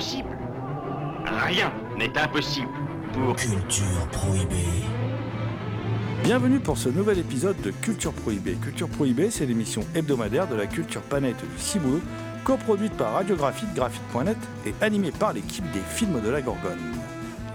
[0.00, 0.24] Rien
[1.98, 2.70] n'est impossible
[3.12, 3.36] pour...
[3.36, 4.56] Culture prohibée.
[6.24, 8.54] Bienvenue pour ce nouvel épisode de Culture Prohibée.
[8.54, 12.00] Culture Prohibée, c'est l'émission hebdomadaire de la culture planète du Ciboulot,
[12.44, 16.78] coproduite par Radiographite, graphite.net et animée par l'équipe des films de la Gorgone.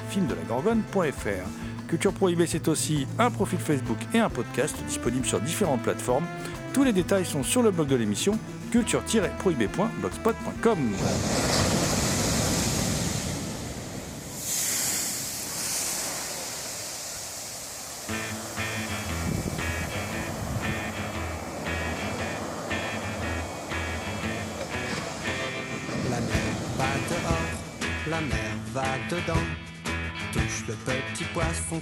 [0.10, 1.88] Filmsdelagorgone.fr.
[1.88, 6.28] Culture Prohibée, c'est aussi un profil Facebook et un podcast disponible sur différentes plateformes.
[6.74, 8.38] Tous les détails sont sur le blog de l'émission
[8.72, 10.78] culture-prohibée.blogspot.com.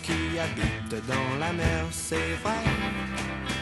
[0.04, 2.56] qui habite dans la mer, c'est vrai.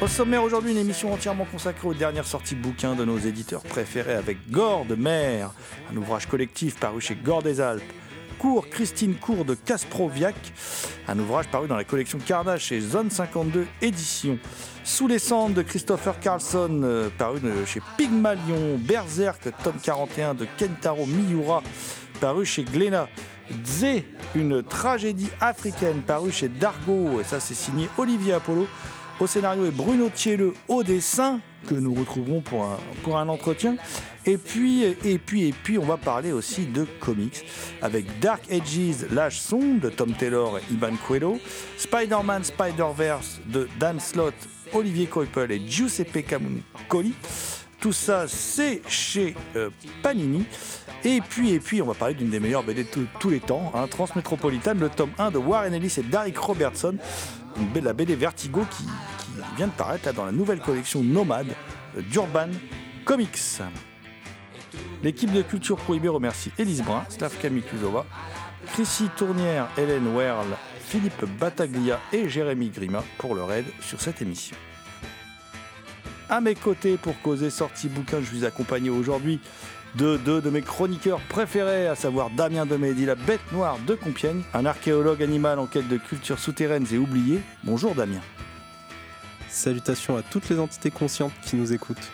[0.01, 4.15] Au sommaire aujourd'hui, une émission entièrement consacrée aux dernières sorties bouquins de nos éditeurs préférés
[4.15, 5.51] avec Gore de Mer,
[5.93, 7.83] un ouvrage collectif paru chez Gore des Alpes.
[8.39, 10.35] Cours Christine Cour de Kasproviak,
[11.07, 14.39] un ouvrage paru dans la collection Carnage chez Zone 52 Éditions.
[14.83, 18.79] Sous les cendres de Christopher Carlson, euh, paru chez Pygmalion.
[18.79, 21.61] Berserk, tome 41 de Kentaro Miura,
[22.19, 23.07] paru chez Glénat.
[23.65, 28.67] Zé, une tragédie africaine, paru chez Dargo, et ça c'est signé Olivier Apollo.
[29.19, 33.75] Au scénario est Bruno Thieleux au dessin, que nous retrouverons pour un, entretien.
[34.25, 37.45] Et puis, et puis, et puis, on va parler aussi de comics
[37.81, 41.39] avec Dark Ages, l'âge sombre de Tom Taylor et Ivan Coelho,
[41.77, 44.33] Spider-Man Spider-Verse de Dan Slott,
[44.73, 47.13] Olivier Coipel et Giuseppe Camuncoli.
[47.79, 49.71] Tout ça, c'est chez euh,
[50.03, 50.45] Panini.
[51.03, 53.71] Et puis, et puis, on va parler d'une des meilleures BD de tous- les temps,
[53.75, 56.95] hein, Transmétropolitane, le tome 1 de Warren Ellis et Derek Robertson,
[57.81, 58.85] la BD Vertigo qui,
[59.57, 61.55] vient de paraître dans la nouvelle collection Nomade
[62.11, 62.49] d'Urban
[63.05, 63.59] Comics.
[65.03, 68.05] L'équipe de Culture Prohibée remercie Élise Brun, Slavka Mikuzova,
[68.73, 74.55] Chrissy Tournière, Hélène Werle, Philippe Battaglia et Jérémy Grima pour leur aide sur cette émission.
[76.29, 79.39] À mes côtés pour causer sortie bouquin, je suis accompagné aujourd'hui
[79.95, 84.41] de deux de mes chroniqueurs préférés, à savoir Damien Demédy, la bête noire de Compiègne,
[84.53, 87.41] un archéologue animal en quête de cultures souterraines et oubliées.
[87.63, 88.21] Bonjour Damien.
[89.49, 92.11] Salutations à toutes les entités conscientes qui nous écoutent.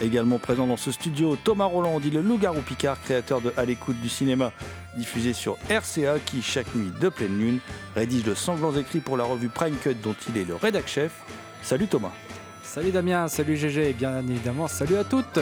[0.00, 4.00] Également présent dans ce studio, Thomas Roland, dit le loup-garou Picard, créateur de À l'écoute
[4.00, 4.50] du cinéma,
[4.96, 7.58] diffusé sur RCA, qui, chaque nuit de pleine lune,
[7.94, 11.12] rédige de sanglants écrits pour la revue Prime Cut, dont il est le rédac-chef.
[11.62, 12.12] Salut Thomas.
[12.62, 15.40] Salut Damien, salut GG et bien évidemment salut à toutes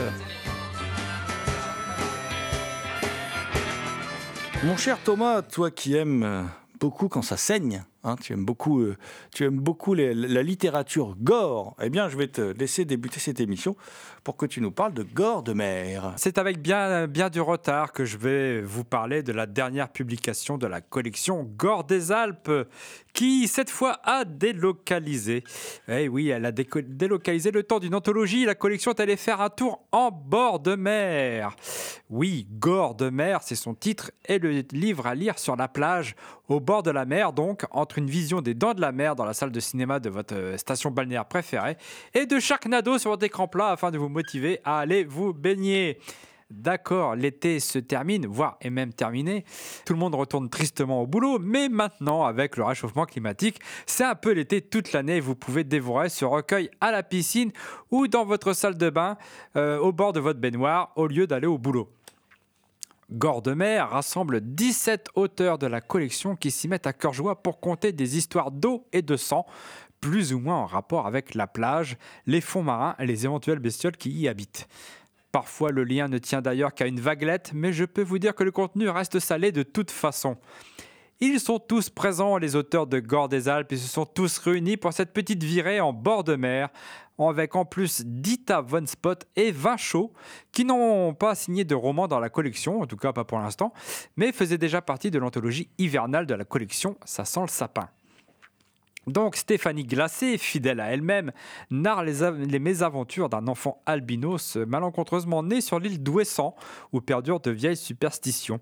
[4.65, 6.43] Mon cher Thomas, toi qui aimes euh,
[6.81, 8.97] beaucoup quand ça saigne, hein, tu aimes beaucoup, euh,
[9.35, 13.77] tu aimes beaucoup la littérature gore, eh bien je vais te laisser débuter cette émission
[14.25, 16.13] pour que tu nous parles de gore de mer.
[16.17, 20.59] C'est avec bien, bien du retard que je vais vous parler de la dernière publication
[20.59, 22.51] de la collection Gore des Alpes
[23.13, 25.43] qui cette fois a délocalisé.
[25.89, 28.45] Eh oui, elle a délocalisé le temps d'une anthologie.
[28.45, 31.57] La collection est allée faire un tour en bord de mer.
[32.11, 36.15] Oui, Gore de mer, c'est son titre, et le livre à lire sur la plage,
[36.49, 39.25] au bord de la mer, donc, entre une vision des dents de la mer dans
[39.25, 41.79] la salle de cinéma de votre euh, station balnéaire préférée,
[42.13, 45.99] et de Sharknado sur votre écran plat afin de vous motiver à aller vous baigner.
[46.51, 49.47] D'accord, l'été se termine, voire est même terminé.
[49.87, 54.15] Tout le monde retourne tristement au boulot, mais maintenant, avec le réchauffement climatique, c'est un
[54.15, 55.19] peu l'été toute l'année.
[55.19, 57.53] Vous pouvez dévorer ce recueil à la piscine
[57.91, 59.17] ou dans votre salle de bain,
[59.57, 61.89] euh, au bord de votre baignoire, au lieu d'aller au boulot.
[63.11, 67.43] Gore de mer rassemble 17 auteurs de la collection qui s'y mettent à cœur joie
[67.43, 69.47] pour conter des histoires d'eau et de sang,
[70.03, 71.97] plus ou moins en rapport avec la plage,
[72.27, 74.69] les fonds marins et les éventuelles bestioles qui y habitent.
[75.33, 78.45] Parfois, le lien ne tient d'ailleurs qu'à une vaguelette, mais je peux vous dire que
[78.45, 80.37] le contenu reste salé de toute façon.
[81.21, 84.77] Ils sont tous présents, les auteurs de Gore des Alpes, ils se sont tous réunis
[84.77, 86.69] pour cette petite virée en bord de mer,
[87.27, 90.13] avec en plus Dita Von Spot et Vinchaud,
[90.53, 93.73] qui n'ont pas signé de roman dans la collection, en tout cas pas pour l'instant,
[94.17, 97.89] mais faisaient déjà partie de l'anthologie hivernale de la collection Ça sent le sapin.
[99.09, 101.33] Donc Stéphanie Glacé, fidèle à elle-même,
[101.71, 106.55] narre les, les mésaventures d'un enfant albinos malencontreusement né sur l'île d'Ouessant,
[106.93, 108.61] où perdurent de vieilles superstitions.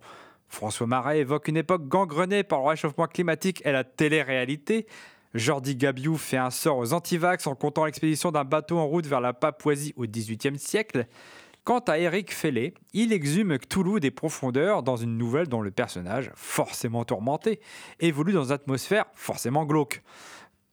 [0.48, 4.86] François Marais évoque une époque gangrenée par le réchauffement climatique et la télé-réalité.
[5.36, 9.20] Jordi Gabiou fait un sort aux antivax en comptant l'expédition d'un bateau en route vers
[9.20, 11.06] la Papouasie au XVIIIe siècle.
[11.64, 16.30] Quant à Éric Fellet, il exhume Cthulhu des profondeurs dans une nouvelle dont le personnage,
[16.36, 17.60] forcément tourmenté,
[18.00, 20.02] évolue dans une atmosphère forcément glauque.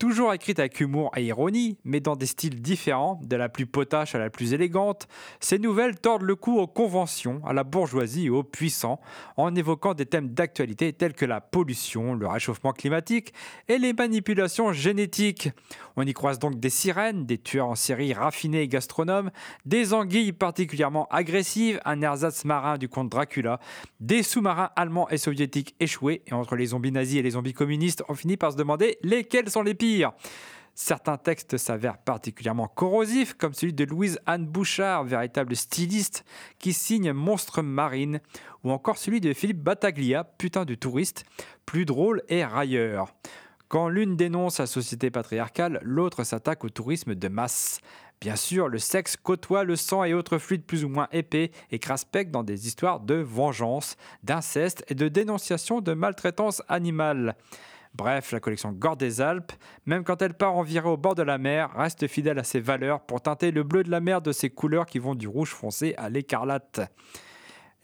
[0.03, 4.15] Toujours écrite avec humour et ironie, mais dans des styles différents, de la plus potache
[4.15, 5.07] à la plus élégante,
[5.39, 8.99] ces nouvelles tordent le cou aux conventions, à la bourgeoisie et aux puissants,
[9.37, 13.33] en évoquant des thèmes d'actualité tels que la pollution, le réchauffement climatique
[13.69, 15.51] et les manipulations génétiques.
[15.95, 19.31] On y croise donc des sirènes, des tueurs en série raffinés et gastronomes,
[19.65, 23.61] des anguilles particulièrement agressives, un ersatz marin du comte Dracula,
[24.01, 28.03] des sous-marins allemands et soviétiques échoués, et entre les zombies nazis et les zombies communistes,
[28.09, 29.92] on finit par se demander lesquels sont les pires.
[30.75, 36.25] Certains textes s'avèrent particulièrement corrosifs, comme celui de Louise-Anne Bouchard, véritable styliste,
[36.57, 38.19] qui signe Monstre marine,
[38.63, 41.25] ou encore celui de Philippe Battaglia, putain du touriste,
[41.67, 43.13] plus drôle et railleur.
[43.67, 47.79] Quand l'une dénonce la société patriarcale, l'autre s'attaque au tourisme de masse.
[48.19, 51.79] Bien sûr, le sexe côtoie le sang et autres fluides plus ou moins épais et
[51.79, 57.35] craspec dans des histoires de vengeance, d'inceste et de dénonciation de maltraitance animale.
[57.95, 59.51] Bref, la collection Gore des Alpes,
[59.85, 62.59] même quand elle part en virée au bord de la mer, reste fidèle à ses
[62.59, 65.51] valeurs pour teinter le bleu de la mer de ses couleurs qui vont du rouge
[65.51, 66.81] foncé à l'écarlate.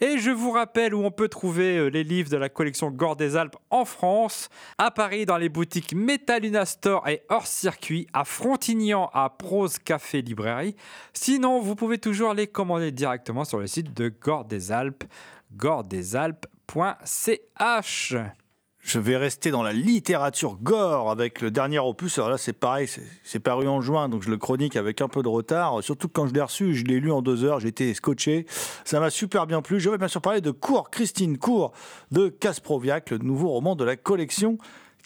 [0.01, 3.17] Et je vous rappelle où on peut trouver euh, les livres de la collection Gore
[3.17, 4.47] des Alpes en France,
[4.77, 10.21] à Paris dans les boutiques Metaluna Store et hors circuit, à Frontignan à Prose Café
[10.21, 10.77] Librairie.
[11.11, 15.03] Sinon, vous pouvez toujours les commander directement sur le site de Gore des Alpes,
[15.51, 18.15] goredesalpes.ch.
[18.81, 22.17] Je vais rester dans la littérature gore avec le dernier opus.
[22.17, 25.21] Alors là, c'est pareil, c'est- paru en juin, donc je le chronique avec un peu
[25.21, 25.83] de retard.
[25.83, 28.45] Surtout quand je l'ai reçu, je l'ai lu en deux heures, j'étais scotché.
[28.85, 29.79] Ça m'a super bien plu.
[29.79, 31.73] Je vais bien sûr parler de Cour, Christine Cour
[32.11, 34.57] de Kasproviak, le nouveau roman de la collection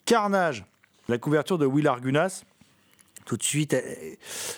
[0.05, 0.65] Carnage.
[1.09, 2.43] La couverture de Will Argunas.
[3.25, 3.75] Tout de suite,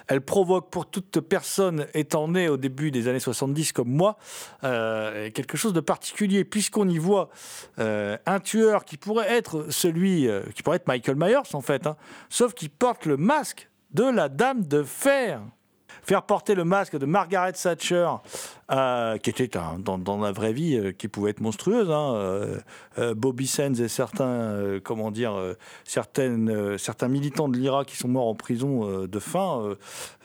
[0.08, 4.18] elle, provoque pour toute personne étant née au début des années 70 comme moi
[4.64, 7.30] euh, quelque chose de particulier, puisqu'on y voit
[7.80, 11.88] euh, un tueur qui pourrait être celui, euh, qui pourrait être Michael Myers en fait,
[11.88, 11.96] hein,
[12.30, 15.42] sauf qu'il porte le masque de la Dame de Fer.
[16.04, 18.10] Faire porter le masque de Margaret Thatcher,
[18.72, 19.50] euh, qui était
[19.80, 21.90] dans, la vraie vie, euh, qui pouvait être monstrueuse.
[21.92, 22.16] hein,
[22.98, 25.36] euh, Bobby Sands et certains, comment dire,
[25.84, 29.76] certaines, certains militants de l'IRA qui sont morts en prison de faim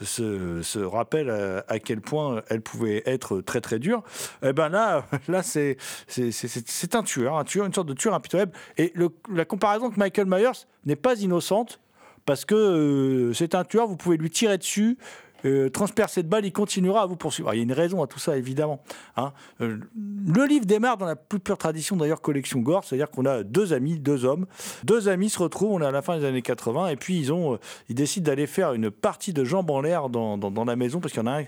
[0.00, 4.02] se, rappellent à, quel point elle pouvait être très très dure.
[4.42, 5.76] Et ben là, là c'est
[6.06, 8.52] c'est- un tueur, un tueur, une sorte de tueur impitoyable.
[8.78, 8.92] Et
[9.28, 11.80] la comparaison avec Michael Myers n'est pas innocente
[12.26, 14.98] parce que c'est un tueur, vous pouvez lui tirer dessus.
[15.44, 17.48] Euh, transpercer de balles, il continuera à vous poursuivre.
[17.48, 18.80] Alors, il y a une raison à tout ça, évidemment.
[19.16, 19.32] hein.
[19.60, 19.78] Euh,
[20.26, 23.72] le livre démarre dans la plus pure tradition, d'ailleurs, collection Gore, c'est-à-dire qu'on a deux
[23.72, 24.46] amis, deux hommes.
[24.84, 27.32] Deux amis se retrouvent, on est à la fin des années 80, et puis ils,
[27.32, 27.58] ont, euh,
[27.88, 31.12] ils décident d'aller faire une partie de jambes en l'air dans, dans- la maison, parce
[31.14, 31.42] qu'il y en a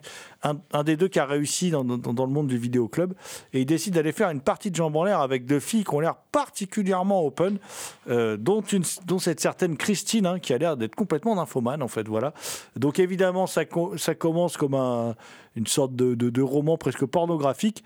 [0.72, 3.12] un, des deux qui a réussi dans, dans- le monde du vidéoclub,
[3.52, 5.94] et ils décident d'aller faire une partie de jambes en l'air avec deux filles qui
[5.94, 7.58] ont l'air particulièrement open,
[8.08, 11.88] euh, dont, une, dont cette certaine Christine, hein, qui a l'air d'être complètement nymphomane, en
[11.88, 12.32] fait, voilà.
[12.76, 15.14] Donc évidemment, ça, co- ça commence comme un-
[15.56, 17.84] une sorte de, roman presque pornographique,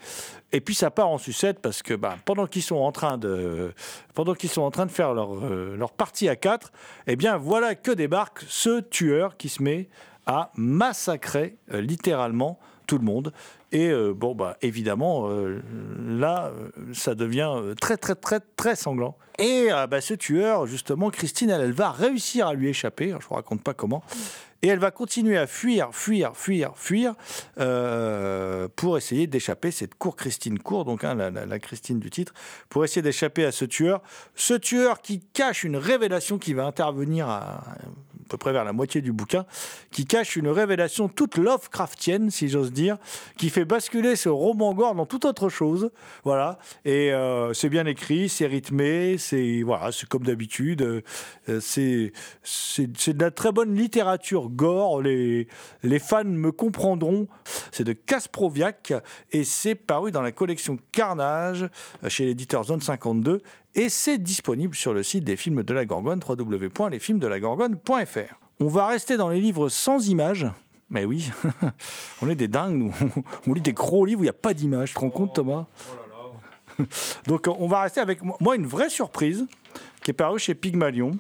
[0.53, 3.73] et puis ça part en sucette parce que bah, pendant qu'ils sont en train de
[4.15, 6.73] pendant qu'ils sont en train de faire leur, euh, leur partie à quatre,
[7.07, 9.89] eh bien voilà que débarque ce tueur qui se met
[10.27, 13.33] à massacrer euh, littéralement tout le monde.
[13.73, 15.29] Et euh, bon, bah, évidemment,
[15.99, 16.53] là,
[16.93, 17.51] ça devient
[17.81, 19.17] très, très, très, très sanglant.
[19.41, 23.15] Et bah, ce tueur, justement, Christine, elle, elle va réussir à lui échapper.
[23.21, 24.03] Je vous raconte pas comment.
[24.63, 27.15] Et elle va continuer à fuir, fuir, fuir, fuir
[27.59, 29.71] euh, pour essayer d'échapper.
[29.71, 32.33] Cette cour Christine Cour, donc hein, la, la- la Christine du titre,
[32.69, 34.03] pour essayer d'échapper à ce tueur.
[34.35, 37.65] Ce tueur qui cache une révélation qui va intervenir à,
[38.27, 39.47] à peu près vers la moitié du bouquin,
[39.93, 42.99] qui cache une révélation toute Lovecraftienne, si j'ose dire,
[43.39, 45.91] qui fait basculer ce roman gore dans toute autre chose.
[46.25, 46.59] Voilà.
[46.85, 50.83] Et euh, c'est bien écrit, c'est rythmé, c'est voilà, c'est comme d'habitude.
[50.83, 52.13] euh, c'est
[53.17, 55.03] de la très bonne littérature gore.
[55.03, 55.47] Les
[55.83, 57.29] les fans me comprendront.
[57.71, 58.93] C'est de Kasproviak
[59.33, 61.69] et c'est paru dans la collection Carnage
[62.09, 63.43] chez l'éditeur Zone 52
[63.77, 68.35] et c'est disponible sur le site des films de la Gorgone www.lesfilmsdelagorgone.fr.
[68.59, 70.47] On va rester dans les livres sans images.
[70.89, 71.31] Mais oui,
[72.23, 72.95] on est des dingues, nous.
[73.47, 74.91] On lit des gros livres où il n'y a pas d'image.
[74.91, 75.67] Tu te rends compte, Thomas?
[77.27, 79.47] Donc, on va rester avec moi une vraie surprise
[80.03, 81.19] qui est parue chez Pygmalion.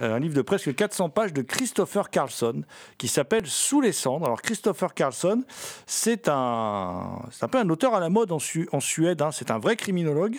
[0.00, 2.62] Euh, un livre de presque 400 pages de Christopher Carlson
[2.98, 4.26] qui s'appelle Sous les cendres.
[4.26, 5.44] Alors Christopher Carlson,
[5.86, 9.22] c'est un, un peu un auteur à la mode en, Su- en Suède.
[9.22, 9.30] hein.
[9.32, 10.36] C'est un vrai criminologue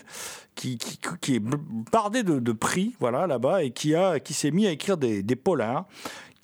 [0.55, 0.77] qui,
[1.29, 1.43] est
[1.91, 3.93] bardé de, prix, voilà, là-bas, et qui,
[4.24, 5.85] qui s'est mis à écrire des, des polars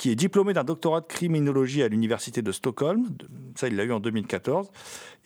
[0.02, 3.06] qui est diplômé d'un doctorat de criminologie à l'université de Stockholm,
[3.56, 4.72] ça il l'a eu en 2014,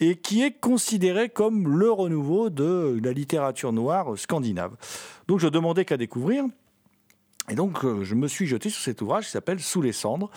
[0.01, 4.75] et qui est considéré comme le renouveau de la littérature noire scandinave.
[5.29, 6.43] Donc je demandais qu'à découvrir.
[7.49, 10.31] Et donc, euh, je me suis jeté sur cet ouvrage qui s'appelle Sous les cendres,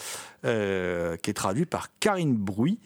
[0.44, 2.78] euh, qui est traduit par Karine Brouy,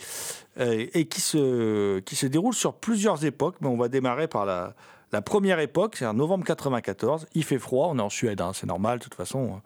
[0.61, 4.47] euh, et qui se, qui se déroule sur plusieurs époques, mais on va démarrer par
[4.47, 4.75] la,
[5.23, 7.27] première époque, c'est en novembre 94.
[7.35, 9.61] Il fait froid, on est en Suède, hein, c'est normal, de toute façon.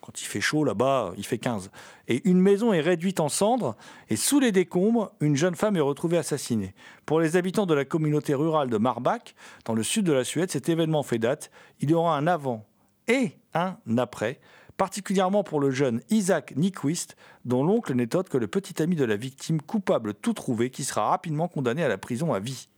[0.00, 1.70] Quand il fait chaud là-bas, il fait 15.
[2.06, 3.76] Et une maison est réduite en cendres,
[4.08, 6.74] et sous les décombres, une jeune femme est retrouvée assassinée.
[7.06, 9.34] Pour les habitants de la communauté rurale de Marbach,
[9.64, 11.50] dans le sud de la Suède, cet événement fait date.
[11.80, 12.64] Il y aura un avant
[13.08, 14.40] et un après,
[14.76, 19.04] particulièrement pour le jeune Isaac Nyquist, dont l'oncle n'est autre que le petit ami de
[19.04, 22.68] la victime coupable tout trouvé, qui sera rapidement condamné à la prison à vie.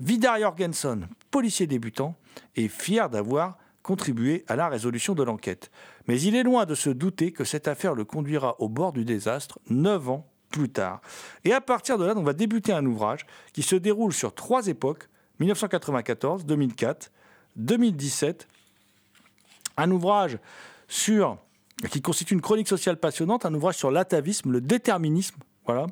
[0.00, 2.16] Vidar Jorgensen, policier débutant,
[2.56, 5.70] est fier d'avoir contribué à la résolution de l'enquête.
[6.06, 9.04] Mais il est loin de se douter que cette affaire le conduira au bord du
[9.04, 11.00] désastre neuf ans plus tard.
[11.44, 14.66] Et à partir de là, on va débuter un ouvrage qui se déroule sur trois
[14.66, 17.12] époques, 1994, 2004,
[17.56, 18.48] 2017.
[19.80, 20.38] Un ouvrage
[20.88, 21.38] sur,
[21.90, 25.36] qui constitue une chronique sociale passionnante, un ouvrage sur l'atavisme, le déterminisme.
[25.64, 25.86] Voilà.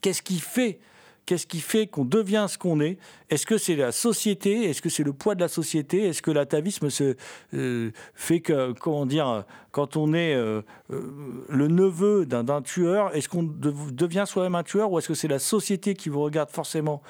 [0.00, 0.80] Qu'est-ce qui fait
[1.28, 2.96] Qu'est-ce qui fait qu'on devient ce qu'on est?
[3.28, 4.64] Est-ce que c'est la société?
[4.70, 6.06] Est-ce que c'est le poids de la société?
[6.06, 7.16] Est-ce que l'atavisme se,
[7.52, 11.02] euh, fait que, comment dire, quand on est euh, euh,
[11.50, 15.28] le neveu d'un tueur, est-ce qu'on de- devient soi-même un tueur ou est-ce que c'est
[15.28, 17.02] la société qui vous regarde forcément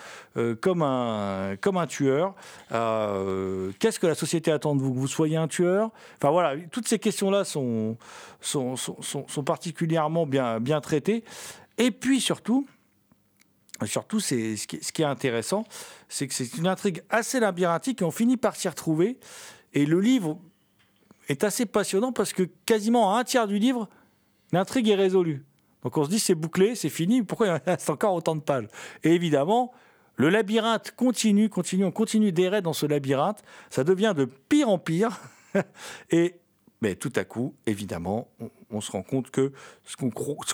[0.63, 1.57] comme, un,
[1.89, 2.35] tueur?
[2.71, 4.93] Qu'est-ce que la société attend de vous?
[4.95, 5.93] Que vous soyez un tueur?
[6.17, 7.97] Enfin voilà, toutes ces questions-là sont,
[8.41, 11.23] sont, particulièrement bien traitées.
[11.81, 12.67] Et puis surtout,
[13.87, 15.65] Surtout, c'est ce qui, est- intéressant,
[16.09, 19.19] c'est que c'est une intrigue assez labyrinthique et on finit par s'y retrouver.
[19.73, 20.39] Et le livre
[21.29, 23.89] est assez passionnant parce que quasiment à un tiers du livre,
[24.53, 25.45] l'intrigue est résolue.
[25.83, 28.67] Donc on se dit c'est bouclé, c'est fini, pourquoi il reste encore autant de pages?
[29.05, 29.73] Et évidemment,
[30.17, 34.79] le labyrinthe continue, continue, on continue d'errer dans ce labyrinthe, ça devient de pire en
[34.79, 35.21] pire.
[36.11, 36.35] et
[36.81, 38.29] mais tout à coup, évidemment,
[38.71, 39.53] on, se rend compte que
[39.85, 39.97] ce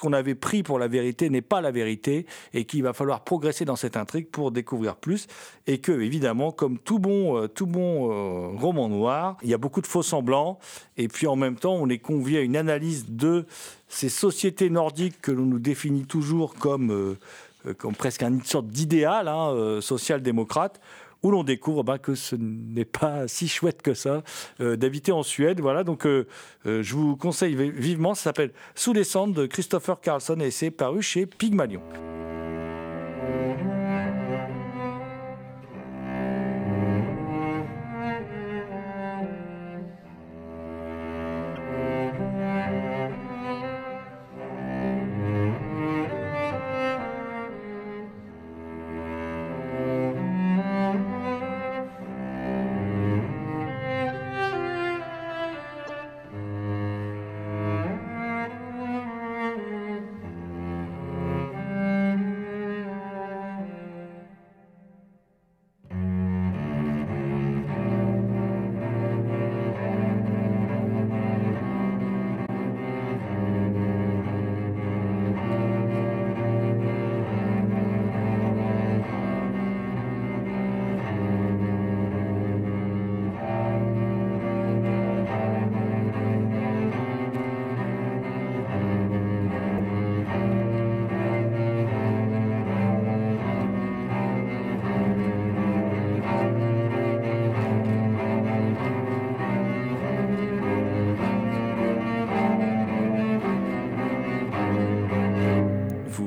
[0.01, 3.67] qu'on avait pris pour la vérité n'est pas la vérité et qu'il va falloir progresser
[3.67, 5.27] dans cette intrigue pour découvrir plus.
[5.67, 9.59] Et que, évidemment, comme tout bon, euh, tout bon euh, roman noir, il y a
[9.59, 10.59] beaucoup de faux semblants.
[10.97, 13.45] Et puis en même temps, on est convié à une analyse de
[13.89, 19.29] ces sociétés nordiques que l'on nous définit toujours comme, euh, comme presque une sorte d'idéal
[19.29, 20.81] hein, social-démocrate
[21.25, 24.23] où l'on découvre ben, que ce n'est pas si chouette que ça
[24.61, 25.61] euh, d'habiter en Suède.
[25.61, 26.27] Voilà, donc euh,
[26.67, 28.15] euh, je vous conseille vi- vivement.
[28.15, 31.81] Ça s'appelle Sous les cendres de Christopher Carlson et c'est paru chez Pygmalion.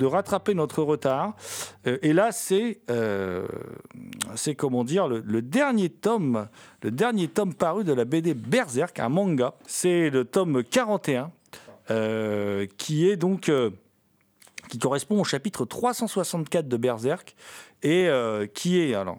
[0.00, 1.34] De, rattraper notre retard.
[1.86, 3.46] Euh, et là, c'est, euh,
[4.34, 6.48] c'est comment dire, le, dernier tome,
[6.82, 9.54] le dernier tome paru de la BD Berserk, un manga.
[9.66, 11.30] C'est le tome 41,
[11.90, 13.50] euh, qui est donc,
[14.68, 17.34] qui correspond au chapitre 364 de Berserk
[17.82, 18.08] et
[18.54, 19.18] qui est alors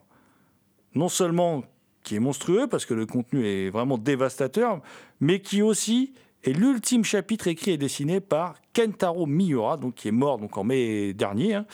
[0.94, 1.64] non seulement
[2.04, 4.82] qui est monstrueux parce que le contenu est vraiment dévastateur,
[5.20, 10.14] mais qui aussi est l'ultime chapitre écrit et dessiné par Kentaro Miura, donc qui est
[10.14, 11.66] mort donc en mai dernier, hein,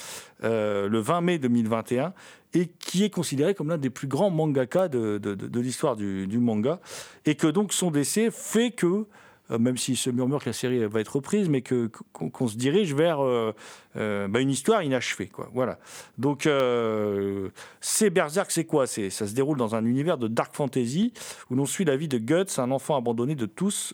[0.43, 2.13] euh, le 20 mai 2021,
[2.53, 6.79] et qui est considéré comme l'un des plus grands mangaka de, l'histoire du, manga,
[7.25, 9.05] et que donc son décès fait que
[9.49, 11.63] euh, même s'il se murmure que la série va être reprise, mais
[12.11, 13.53] qu'on se dirige vers euh,
[14.27, 15.49] bah, une histoire inachevée, quoi.
[15.53, 15.79] Voilà.
[16.17, 16.49] Donc,
[17.79, 18.87] c'est Berserk, c'est quoi?
[18.87, 21.13] Ça se déroule dans un univers de dark fantasy
[21.49, 23.93] où l'on suit la vie de Guts, un enfant abandonné de tous,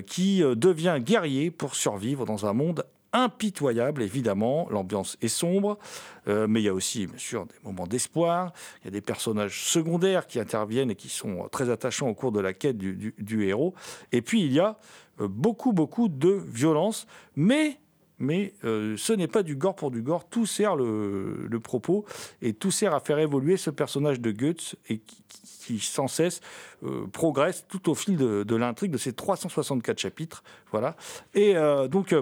[0.00, 4.68] qui euh, devient guerrier pour survivre dans un monde impitoyable, évidemment.
[4.70, 5.78] L'ambiance est sombre,
[6.26, 8.52] euh, mais il y a aussi, bien sûr, des moments d'espoir.
[8.82, 12.32] Il y a des personnages secondaires qui interviennent et qui sont très attachants au cours
[12.32, 13.74] de la quête du, du- héros.
[14.12, 14.78] Et puis, il y a
[15.20, 17.06] euh, beaucoup, beaucoup de violence,
[17.36, 17.78] mais...
[18.18, 22.04] Mais euh, ce n'est pas du gore pour du gore, tout sert le, propos
[22.42, 26.40] et tout sert à faire évoluer ce personnage de Guts et qui, sans cesse
[26.82, 30.42] euh, progresse tout au fil de, l'intrigue de ces 364 chapitres.
[30.70, 30.96] Voilà.
[31.34, 32.14] Et euh, donc,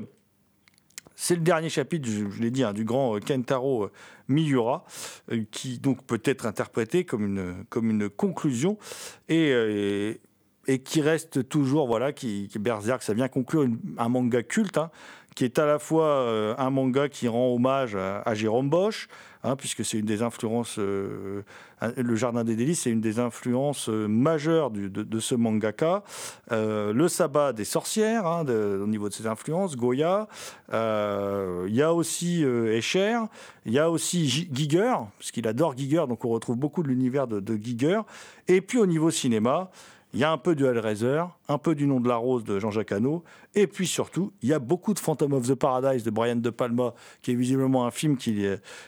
[1.15, 3.89] c'est le dernier chapitre, je, l'ai dit, hein, du grand Kentaro
[4.29, 4.85] Miura,
[5.51, 8.77] qui donc peut être interprété comme une, comme une conclusion
[9.29, 10.19] et,
[10.67, 14.91] et, qui reste toujours, voilà, qui, qui Berserk, ça vient conclure un manga culte, hein,
[15.37, 19.07] qui est à la fois euh, un manga qui rend hommage à, Jérôme Bosch,
[19.45, 21.43] hein, puisque c'est une des influences, euh,
[21.95, 26.03] le Jardin des Délices, c'est une des influences euh, majeures de, ce mangaka.
[26.51, 30.27] Le sabbat des sorcières, hein, au niveau de ses influences, Goya.
[30.73, 33.19] Il y a aussi Escher,
[33.67, 36.89] il y a aussi Gi- Giger, parce qu'il adore Giger, donc on retrouve beaucoup de
[36.89, 38.01] l'univers de Giger.
[38.49, 39.71] Et puis au niveau cinéma,
[40.17, 42.59] il y a un peu du Hellraiser, un peu du Nom de la Rose de
[42.59, 43.23] Jean-Jacques Hano,
[43.55, 46.49] et puis surtout, il y a beaucoup de Phantom of the Paradise de Brian De
[46.49, 48.47] Palma, qui est visiblement un film qui,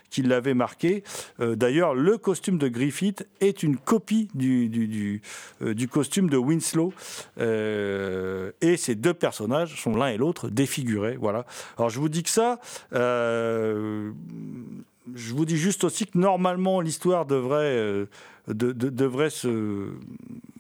[0.09, 1.05] qui l'avait marqué.
[1.41, 5.21] Euh, D'ailleurs, le costume de Griffith est une copie du, du,
[5.61, 6.93] euh, costume de Winslow,
[7.39, 11.17] Euh, et ces deux personnages sont l'un et l'autre défigurés.
[11.21, 11.45] Voilà.
[11.77, 12.59] Alors je vous dis que ça.
[12.95, 14.11] euh,
[15.15, 18.07] je vous dis juste aussi que normalement l'histoire devrait, euh,
[18.49, 19.89] de- de- devrait se,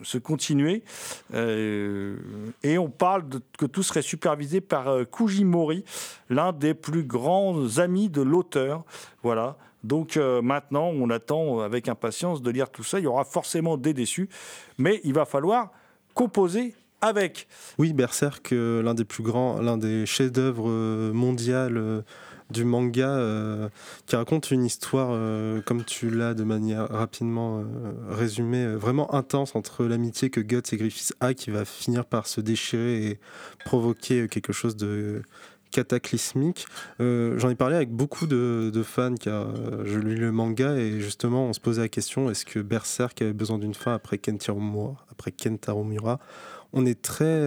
[0.02, 0.82] se continuer.
[1.34, 2.16] Euh,
[2.62, 3.24] et on parle
[3.58, 5.84] que tout serait supervisé par euh, Kuji Mori,
[6.30, 8.84] l'un des plus grands amis de l'auteur.
[9.22, 9.56] Voilà.
[9.84, 12.98] Donc euh, maintenant, on attend avec impatience de lire tout ça.
[12.98, 14.28] Il y aura forcément des déçus,
[14.76, 15.70] mais il va falloir
[16.14, 17.46] composer avec.
[17.78, 20.68] Oui, Berserk, euh, l'un des plus grands, l'un des chefs-d'œuvre
[21.12, 22.02] mondial
[22.50, 23.68] du manga, euh,
[24.06, 27.64] qui raconte une histoire, euh, comme tu l'as de manière rapidement euh,
[28.08, 32.40] résumée, vraiment intense entre l'amitié que Guts et Griffiths a, qui va finir par se
[32.40, 33.20] déchirer et
[33.64, 35.22] provoquer quelque chose de
[35.70, 36.66] cataclysmique.
[36.98, 39.48] J'en ai parlé avec beaucoup de, fans car
[39.84, 43.34] je lis le manga et justement on se posait la question est-ce que Berserk avait
[43.34, 45.32] besoin d'une fin après Kentaro Miura, après
[46.72, 47.46] On est très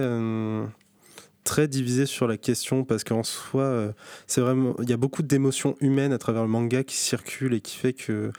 [1.44, 3.92] très divisé sur la question parce qu'en soi euh,
[4.26, 7.60] c'est vraiment il y a beaucoup d'émotions humaines à travers le manga qui circulent et
[7.60, 8.32] qui fait que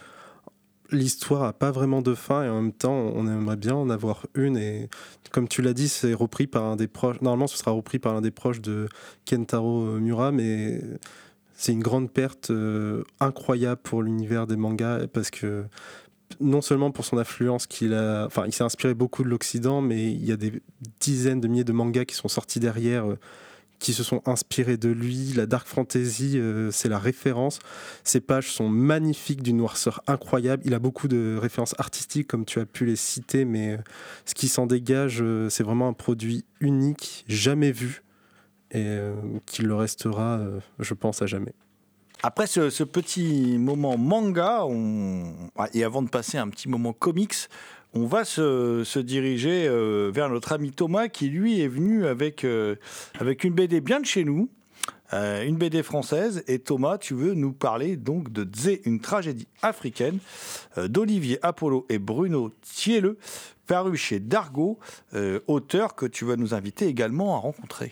[0.91, 4.27] l'histoire a pas vraiment de fin et en même temps on aimerait bien en avoir
[4.35, 4.89] une et
[5.31, 8.13] comme tu l'as dit c'est repris par un des proches normalement ce sera repris par
[8.13, 8.87] l'un des proches de
[9.27, 10.81] Kentaro Miura mais
[11.55, 15.65] c'est une grande perte euh, incroyable pour l'univers des mangas parce que
[16.39, 20.11] non seulement pour son influence qu'il a enfin il s'est inspiré beaucoup de l'occident mais
[20.11, 20.61] il y a des
[20.99, 23.19] dizaines de milliers de mangas qui sont sortis derrière euh,
[23.79, 25.33] qui se sont inspirés de lui.
[25.35, 27.59] La dark fantasy, euh, c'est la référence.
[28.05, 30.63] Ses pages sont magnifiques, d'une noirceur incroyable.
[30.65, 33.77] Il a beaucoup de références artistiques, comme tu as pu les citer, mais euh,
[34.23, 38.03] ce qui s'en dégage, c'est vraiment un produit unique, jamais vu,
[38.71, 38.99] et
[39.45, 40.39] qui le restera,
[40.79, 41.53] je pense, à jamais.
[42.25, 44.65] Après ce, petit moment manga,
[45.57, 47.35] ah, et avant de passer un petit moment comics,
[47.93, 52.75] on va se, diriger euh, vers notre ami Thomas qui lui est venu avec, euh,
[53.19, 54.49] avec une BD bien de chez nous,
[55.11, 56.45] euh, une BD française.
[56.47, 60.19] Et Thomas, tu veux nous parler donc de Zé, une tragédie africaine
[60.77, 63.17] d'Olivier Apollo et Bruno Thieleux,
[63.67, 64.21] paru chez
[65.13, 67.91] euh, auteur que tu vas nous inviter également à rencontrer.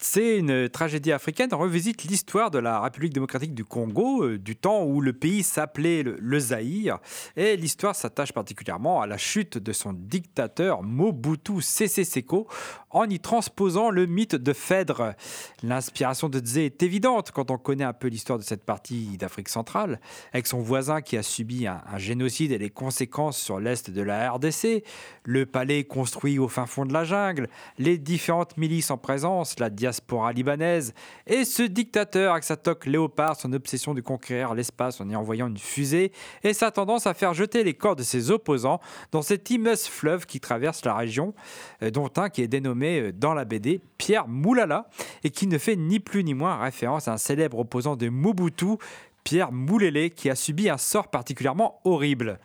[0.00, 1.48] C'est une tragédie africaine.
[1.52, 5.42] On revisite l'histoire de la République démocratique du Congo, euh, du temps où le pays
[5.42, 7.00] s'appelait le, le Zaïre.
[7.36, 12.46] Et l'histoire s'attache particulièrement à la chute de son dictateur Mobutu Sese Seko
[12.90, 15.14] en y transposant le mythe de Phèdre.
[15.62, 19.48] L'inspiration de Tze est évidente quand on connaît un peu l'histoire de cette partie d'Afrique
[19.48, 20.00] centrale,
[20.32, 24.02] avec son voisin qui a subi un, un génocide et les conséquences sur l'est de
[24.02, 24.84] la RDC,
[25.24, 27.48] le palais construit au fin fond de la jungle,
[27.78, 30.94] les différentes milices en présence, la diaspora libanaise,
[31.26, 35.48] et ce dictateur avec sa toque léopard, son obsession de conquérir l'espace en y envoyant
[35.48, 38.80] une fusée, et sa tendance à faire jeter les corps de ses opposants
[39.12, 41.34] dans cet immense fleuve qui traverse la région,
[41.82, 44.88] euh, dont un qui est dénommé euh, dans la BD Pierre Moulala,
[45.24, 48.76] et qui ne fait ni plus ni moins référence à un célèbre opposant de Mobutu,
[49.24, 52.38] Pierre Moulélé, qui a subi un sort particulièrement horrible.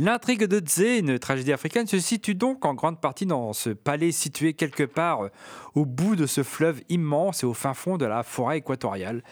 [0.00, 4.12] L'intrigue de Tze, une tragédie africaine, se situe donc en grande partie dans ce palais
[4.12, 5.28] situé quelque part euh,
[5.74, 9.22] au bout de ce fleuve immense et au fin fond de la forêt équatoriale.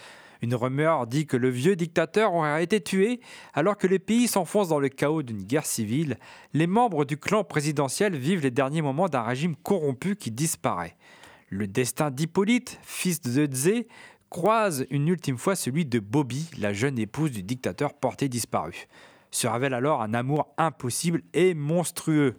[0.43, 3.21] Une rumeur dit que le vieux dictateur aurait été tué
[3.55, 6.17] alors que le pays s'enfonce dans le chaos d'une guerre civile.
[6.53, 10.97] Les membres du clan présidentiel vivent les derniers moments d'un régime corrompu qui disparaît.
[11.49, 13.87] Le destin d'Hippolyte, fils de Tze,
[14.31, 18.89] croise une ultime fois celui de Bobby, la jeune épouse du dictateur porté disparu
[19.37, 22.37] se révèle alors un amour impossible et monstrueux.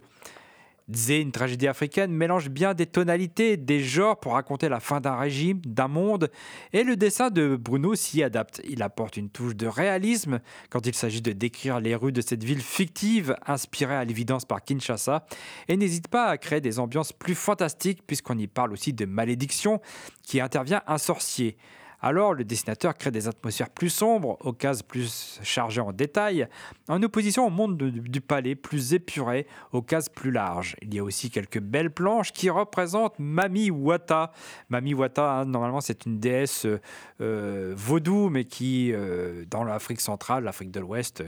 [0.90, 5.16] Zé, une tragédie africaine, mélange bien des tonalités, des genres pour raconter la fin d'un
[5.16, 6.30] régime, d'un monde,
[6.72, 8.62] et le dessin de Bruno s'y adapte.
[8.68, 12.42] Il apporte une touche de réalisme quand il s'agit de décrire les rues de cette
[12.42, 15.26] ville fictive, inspirée à l'évidence par Kinshasa,
[15.68, 19.80] et n'hésite pas à créer des ambiances plus fantastiques puisqu'on y parle aussi de malédiction
[20.22, 21.58] qui intervient un sorcier.
[22.00, 26.46] Alors le dessinateur crée des atmosphères plus sombres, aux cases plus chargées en détails,
[26.88, 30.76] en opposition au monde de- du palais plus épuré, aux cases plus larges.
[30.82, 34.30] Il y a aussi quelques belles planches qui représentent Mami Wata.
[34.68, 36.80] Mami Wata, hein, normalement c'est une déesse euh,
[37.20, 41.24] euh, vaudou, mais qui, euh, dans l'Afrique centrale, l'Afrique de l'Ouest,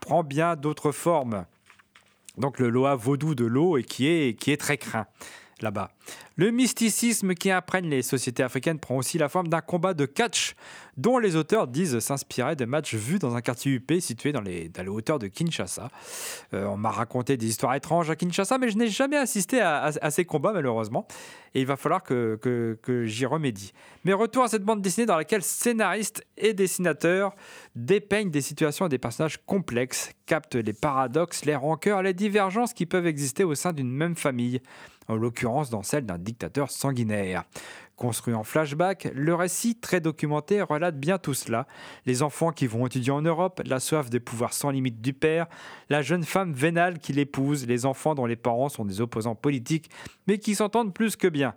[0.00, 1.44] prend bien d'autres formes.
[2.38, 5.06] Donc le Loa vaudou de l'eau et qui est très craint
[5.60, 5.90] là-bas.
[6.36, 10.54] Le mysticisme qui imprègne les sociétés africaines prend aussi la forme d'un combat de catch
[10.96, 14.68] dont les auteurs disent s'inspirer de matchs vus dans un quartier UP situé dans les,
[14.68, 15.88] dans hauteurs de Kinshasa.
[16.52, 19.92] Euh, on m'a raconté des histoires étranges à Kinshasa, mais je n'ai jamais assisté à,
[20.10, 21.06] ces combats malheureusement.
[21.56, 23.72] Et il va falloir que, que- que j'y remédie.
[24.04, 27.32] Mais retour à cette bande dessinée dans laquelle scénaristes et dessinateurs
[27.76, 32.86] dépeignent des situations et des personnages complexes, captent les paradoxes, les rancœurs, les divergences qui
[32.86, 34.60] peuvent exister au sein d'une même famille,
[35.08, 37.44] en l'occurrence dans celle d'un dictateur sanguinaire.
[37.96, 41.68] Construit en flashback, le récit très documenté relate bien tout cela.
[42.06, 45.46] Les enfants qui vont étudier en Europe, la soif de pouvoir sans limite du père,
[45.90, 49.90] la jeune femme vénale qui l'épouse, les enfants dont les parents sont des opposants politiques,
[50.26, 51.54] mais qui s'entendent plus que bien.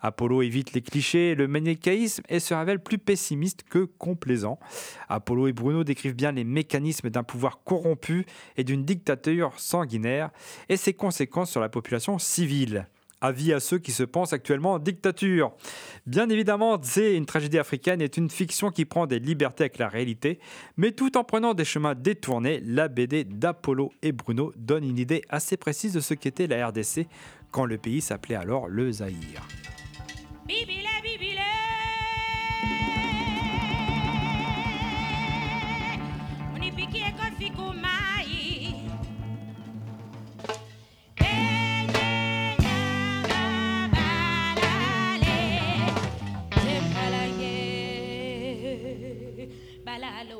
[0.00, 4.58] Apollo évite les clichés le manichéisme et se révèle plus pessimiste que complaisant.
[5.08, 10.30] Apollo et Bruno décrivent bien les mécanismes d'un pouvoir corrompu et d'une dictature sanguinaire
[10.68, 12.86] et ses conséquences sur la population civile.
[13.22, 15.52] Avis à ceux qui se pensent actuellement en dictature.
[16.06, 19.88] Bien évidemment, Tze, une tragédie africaine, est une fiction qui prend des libertés avec la
[19.88, 20.40] réalité,
[20.78, 25.22] mais tout en prenant des chemins détournés, la BD d'Apollo et Bruno donne une idée
[25.28, 27.06] assez précise de ce qu'était la RDC
[27.50, 29.46] quand le pays s'appelait alors le Zaïre.
[30.50, 31.50] பிபிலே பிபிலே
[36.54, 38.30] unipikie kofi kumai
[49.86, 50.36] Balalo.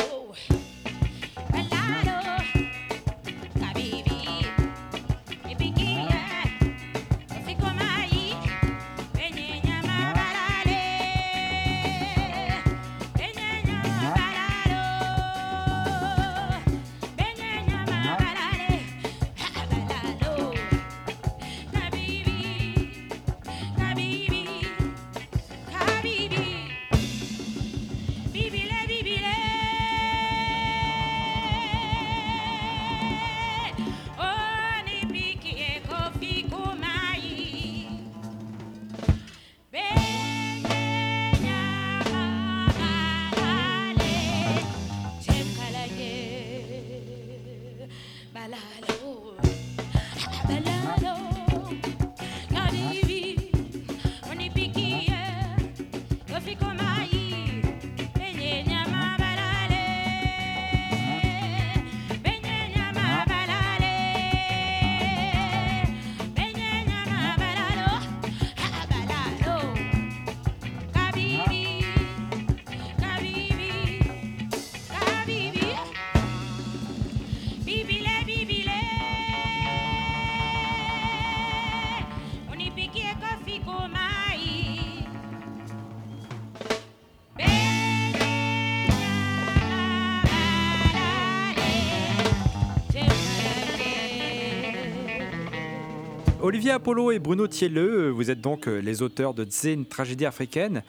[96.60, 100.26] Olivier Apollo et Bruno Thielleux, vous êtes donc euh, les auteurs de Tse, une tragédie
[100.26, 100.82] africaine.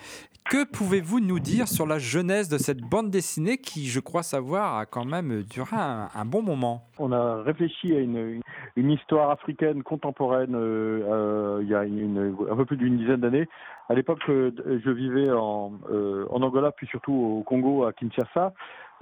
[0.49, 4.75] Que pouvez-vous nous dire sur la jeunesse de cette bande dessinée qui, je crois savoir,
[4.75, 6.81] a quand même duré un, bon moment?
[6.99, 8.41] On a réfléchi à une,
[8.75, 13.47] histoire africaine contemporaine euh, euh, il y a un peu plus d'une dizaine d'années.
[13.91, 14.51] À l'époque, euh,
[14.85, 18.53] je vivais euh, en Angola, puis surtout au Congo, à Kinshasa.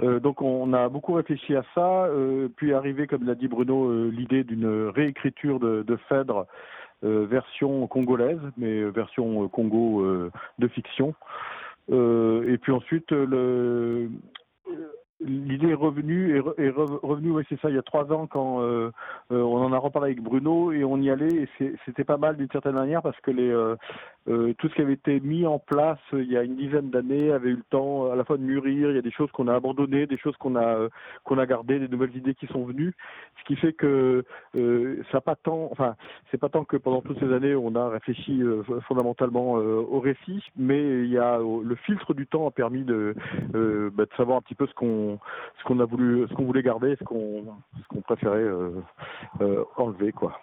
[0.02, 3.90] Euh, donc on a beaucoup réfléchi à ça, euh, puis arrivé, comme l'a dit Bruno,
[3.90, 6.46] euh, l'idée d'une réécriture de, Phèdre,
[7.02, 10.04] version congolaise, mais version Congo
[10.60, 11.14] de fiction.
[11.90, 14.10] Et puis ensuite, le,
[15.22, 18.62] l'idée est revenue, est, re- revenue, oui c'est ça, il y a trois ans quand
[19.30, 22.52] on en a reparlé avec Bruno et on y allait et c'était pas mal d'une
[22.52, 23.54] certaine manière parce que les,
[24.28, 26.90] euh, tout ce qui avait été mis en place euh, il y a une dizaine
[26.90, 29.12] d'années avait eu le temps euh, à la fois de mûrir, il y a des
[29.12, 30.90] choses qu'on a abandonnées, des choses qu'on a euh,
[31.24, 32.94] qu'on a gardées, des nouvelles idées qui sont venues,
[33.40, 34.26] ce qui fait que
[34.58, 35.96] euh, ça pas tant, enfin
[36.32, 38.42] c'est pas tant que pendant toutes ces années on a réfléchi
[38.88, 43.16] fondamentalement au récit, mais il y a le filtre du temps a permis de,
[43.54, 45.20] bah, de savoir un petit peu ce qu'on
[45.60, 47.46] ce qu'on a voulu ce qu'on voulait garder, ce qu'on
[47.82, 48.50] ce qu'on préférait
[49.78, 50.40] enlever quoi.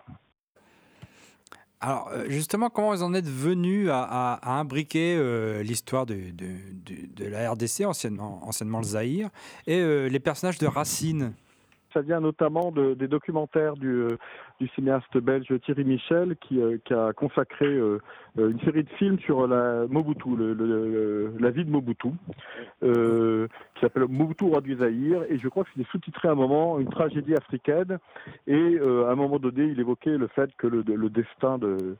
[1.80, 7.50] Alors, euh, justement, comment vous en êtes venus à, imbriquer euh, l'histoire de, de- la
[7.50, 9.28] RDC, anciennement, anciennement le Zaïre,
[9.66, 11.34] et euh, les personnages de Racine?
[11.92, 14.06] Ça vient notamment de, des documentaires du,
[14.60, 17.98] du cinéaste belge Thierry Michel qui, euh, a consacré euh,
[18.38, 20.30] euh, une série de films sur la Mobutu,
[21.38, 22.08] la vie de Mobutu,
[22.80, 25.22] qui s'appelle Mobutu roi du Zaïre.
[25.28, 27.98] Et je crois que c'était sous-titré à un moment une tragédie africaine.
[28.46, 31.96] Et à un moment donné, il évoquait le fait que le, destin de,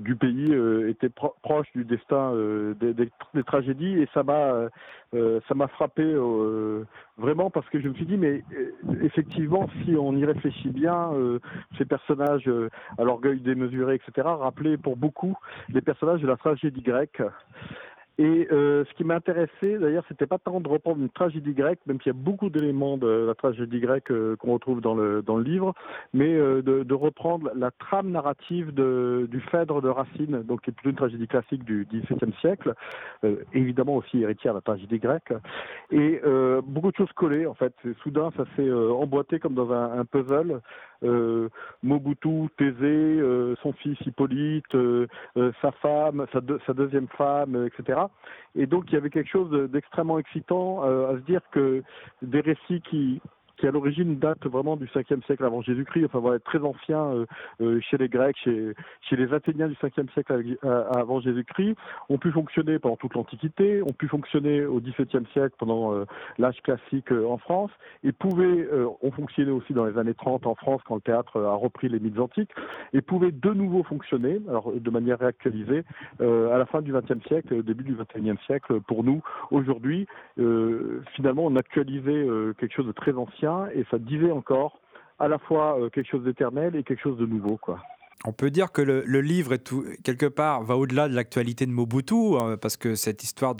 [0.00, 0.54] du pays
[0.88, 2.32] était pro- proche du destin
[2.80, 3.10] des, des-
[3.44, 3.98] tragédies.
[4.02, 4.68] Et ça m'a
[5.12, 6.04] ça m'a frappé
[7.16, 8.42] vraiment parce que je me suis dit mais
[9.02, 11.10] effectivement si on y réfléchit bien
[11.78, 15.36] ces personnages euh, à l'orgueil démesuré etc rappelaient pour beaucoup
[15.68, 17.22] les personnages de la tragédie grecque
[18.18, 21.98] et euh, ce qui m'intéressait, d'ailleurs, c'était pas tant de reprendre une tragédie grecque, même
[22.00, 25.36] s'il y a beaucoup d'éléments de la tragédie grecque euh, qu'on retrouve dans le dans
[25.36, 25.74] le livre,
[26.14, 31.28] mais de, reprendre la trame narrative du Phèdre de Racine, donc qui est une tragédie
[31.28, 32.72] classique du XVIIe siècle,
[33.52, 35.34] évidemment aussi héritière de la tragédie grecque,
[35.90, 36.22] et
[36.64, 37.74] beaucoup de choses collées en fait.
[38.02, 40.62] Soudain, ça s'est emboîté comme dans un puzzle.
[41.02, 41.48] Euh,
[41.82, 45.06] Mobutu, Thésée, euh, son fils Hippolyte, euh,
[45.60, 48.00] sa femme, sa, deux- sa deuxième femme, etc.
[48.54, 51.82] Et donc il y avait quelque chose de- d'extrêmement excitant à se dire que
[52.22, 53.20] des récits qui
[53.56, 57.26] qui à l'origine datent vraiment du 5e siècle avant Jésus-Christ, enfin voilà, très anciens euh,
[57.60, 61.76] euh, chez les Grecs, chez, les Athéniens du 5e siècle euh, avant Jésus-Christ,
[62.08, 66.04] ont pu fonctionner pendant toute l'Antiquité, ont pu fonctionner au XVIIe siècle pendant
[66.38, 67.70] l'âge classique en France,
[68.04, 68.68] et pouvaient,
[69.02, 71.98] ont fonctionné aussi dans les années 30 en France quand le théâtre a repris les
[71.98, 72.50] mythes antiques,
[72.92, 75.84] et pouvaient de nouveau fonctionner, alors de manière réactualisée,
[76.20, 81.56] à la fin du XXe siècle, début du XXIe siècle, pour nous, aujourd'hui, finalement, on
[81.56, 82.26] actualisait
[82.58, 84.78] quelque chose de très ancien, et ça disait encore
[85.18, 87.58] à la fois euh, quelque chose d'éternel et quelque chose de nouveau.
[88.24, 92.56] On peut dire que le, livre, quelque part, va au-delà de l'actualité de Mobutu, euh,
[92.56, 93.54] parce que cette histoire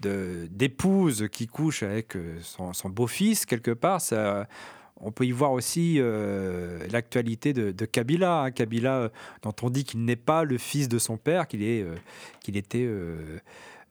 [0.00, 4.00] d'épouse qui couche avec euh, son, beau-fils, quelque part,
[4.96, 8.42] on peut y voir aussi euh, l'actualité de, Kabila.
[8.42, 8.50] hein.
[8.50, 9.10] Kabila,
[9.42, 12.86] dont on dit qu'il n'est pas le fils de son père, qu'il était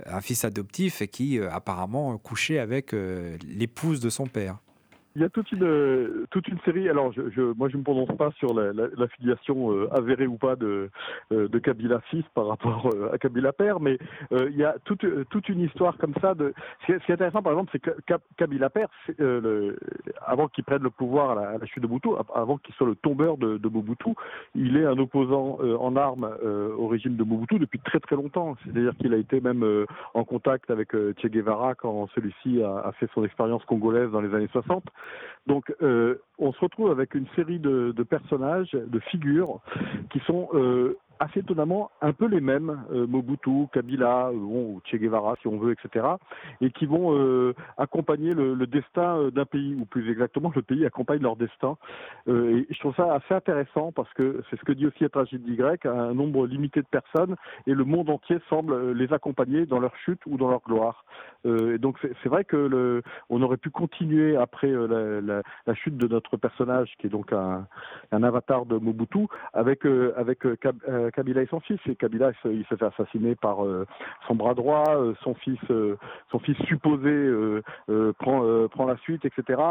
[0.06, 4.58] un fils adoptif et qui, apparemment, couchait avec l'épouse de son père.
[5.16, 6.88] Il y a toute une euh, toute une série.
[6.88, 8.88] Alors, je, je moi, je me prononce pas sur la, la,
[9.50, 10.90] euh, avérée ou pas de
[11.34, 13.98] euh, de Kabila fils par rapport euh, à Kabila père, mais
[14.32, 16.34] il y a toute toute une histoire comme ça.
[16.34, 19.78] De ce qui est, intéressant, par exemple, c'est que Ka- Kabila père, le,
[20.26, 22.88] avant qu'il prenne le pouvoir à la, à la chute de Mobutu, avant qu'il soit
[22.88, 24.12] le tombeur de, de Mobutu,
[24.56, 26.30] il est un opposant en armes
[26.78, 28.56] au régime de Mobutu depuis très très longtemps.
[28.64, 29.66] C'est-à-dire qu'il a été même
[30.14, 34.34] en contact avec Che Guevara quand celui-ci a, a fait son expérience congolaise dans les
[34.34, 34.84] années 60.
[35.48, 39.60] Donc, euh, on se retrouve avec une série de, personnages, de figures,
[40.12, 44.96] qui sont euh, assez étonnamment un peu les mêmes, euh, Mobutu, Kabila, euh, bon, Che
[44.96, 46.06] Guevara si on veut, etc.,
[46.62, 50.84] et qui vont euh, accompagner le, destin euh, d'un pays, ou plus exactement, le pays
[50.84, 51.78] accompagne leur destin.
[52.28, 55.56] Et je trouve ça assez intéressant parce que c'est ce que dit aussi la tragédie
[55.56, 57.36] grecque, un nombre limité de personnes,
[57.68, 61.06] et le monde entier semble les accompagner dans leur chute ou dans leur gloire.
[61.46, 66.94] Et donc c'est vrai que on aurait pu continuer après la, chute de notre personnage,
[67.00, 67.68] qui est donc un,
[68.12, 70.46] un avatar de Mobutu, avec avec
[71.12, 71.80] Kabila et son fils.
[71.88, 73.86] Et Kabila, il se, fait assassiner par euh,
[74.28, 75.98] son bras droit, euh, son fils, euh,
[76.32, 77.30] son fils supposé
[78.20, 79.62] prend, la suite, etc.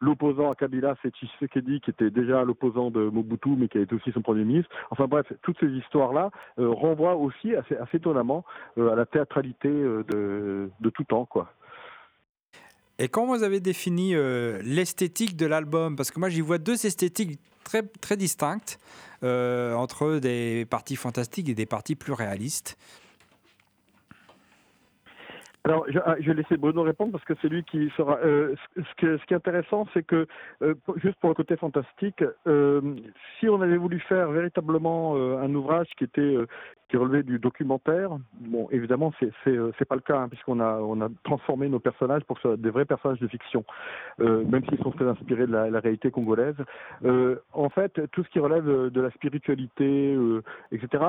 [0.00, 3.94] L'opposant à Kabila, c'est Tshisekedi, qui était déjà l'opposant de Mobutu, mais qui a été
[3.94, 4.70] aussi son premier ministre.
[4.90, 8.44] Enfin bref, toutes ces histoires-là renvoient aussi assez, étonnamment
[8.76, 11.48] à la théâtralité de, de tout temps, quoi.
[12.98, 15.94] Et comment vous avez défini euh, l'esthétique de l'album?
[15.94, 18.80] Parce que moi, j'y vois deux esthétiques très, très distinctes
[19.22, 22.76] euh, entre des parties fantastiques et des parties plus réalistes.
[25.68, 28.16] Alors, je, ah, je vais laisser Bruno répondre parce que c'est lui qui sera.
[28.24, 28.82] euh, ce,
[29.18, 30.26] ce qui est intéressant, c'est que,
[30.62, 32.80] euh, juste pour le côté fantastique, euh,
[33.38, 36.36] si on avait voulu faire véritablement euh, un ouvrage qui était
[36.88, 38.08] qui relevait du documentaire,
[38.40, 42.24] bon, évidemment, c'est c'est pas le cas hein, puisqu'on a on a transformé nos personnages
[42.24, 43.62] pour que ce soit des vrais personnages de fiction,
[44.18, 46.56] même s'ils sont très inspirés de la, réalité congolaise.
[47.52, 50.16] En fait, tout ce qui relève de la spiritualité,
[50.72, 51.04] etc.,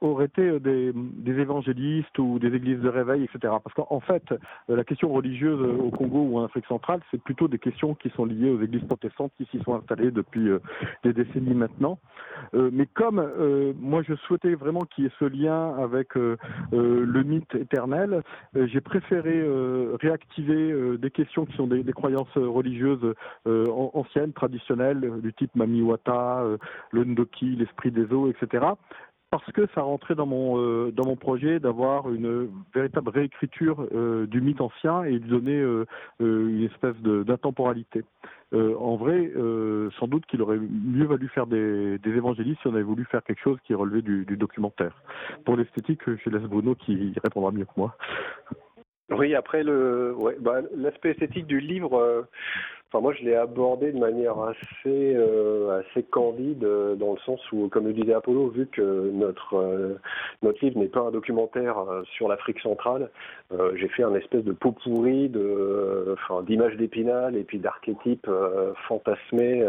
[0.00, 0.94] aurait été des
[1.38, 3.49] évangélistes ou des églises de réveil, etc.
[3.58, 4.36] Parce qu'en fait, euh,
[4.76, 8.10] la question religieuse euh, au Congo ou en Afrique centrale, c'est plutôt des questions qui
[8.10, 10.60] sont liées aux églises protestantes qui s'y sont installées depuis euh,
[11.04, 11.98] des décennies maintenant.
[12.52, 13.22] Mais comme
[13.78, 18.22] moi je souhaitais vraiment qu'il y ait ce lien avec le mythe éternel,
[18.54, 19.44] j'ai préféré
[20.00, 23.14] réactiver des questions qui sont des, croyances religieuses
[23.46, 26.44] an- anciennes, traditionnelles, du type Mamiwata,
[26.92, 28.66] le Ndoki, l'esprit des eaux, etc
[29.30, 34.26] parce que ça rentrait dans mon euh, dans mon projet d'avoir une véritable réécriture euh,
[34.26, 35.86] du mythe ancien et de donner euh,
[36.18, 38.04] une espèce d'intemporalité.
[38.52, 39.30] En vrai,
[40.00, 43.40] sans doute qu'il aurait mieux valu faire des, évangélistes si on avait voulu faire quelque
[43.40, 45.04] chose qui relevait du, documentaire.
[45.44, 47.96] Pour l'esthétique, je laisse Bruno qui répondra mieux que moi.
[49.10, 49.62] Oui, après
[50.40, 52.26] bah, l'aspect esthétique du livre,
[52.90, 57.40] enfin moi je l'ai abordé de manière assez, euh, assez candide euh, dans le sens
[57.52, 59.98] où, comme le disait Apollo, vu que notre euh,
[60.42, 61.76] notre livre n'est pas un documentaire
[62.16, 63.10] sur l'Afrique centrale,
[63.74, 68.28] j'ai fait un espèce de pot pourri de, d'images d'épinal et puis d'archétypes
[68.88, 69.64] fantasmés.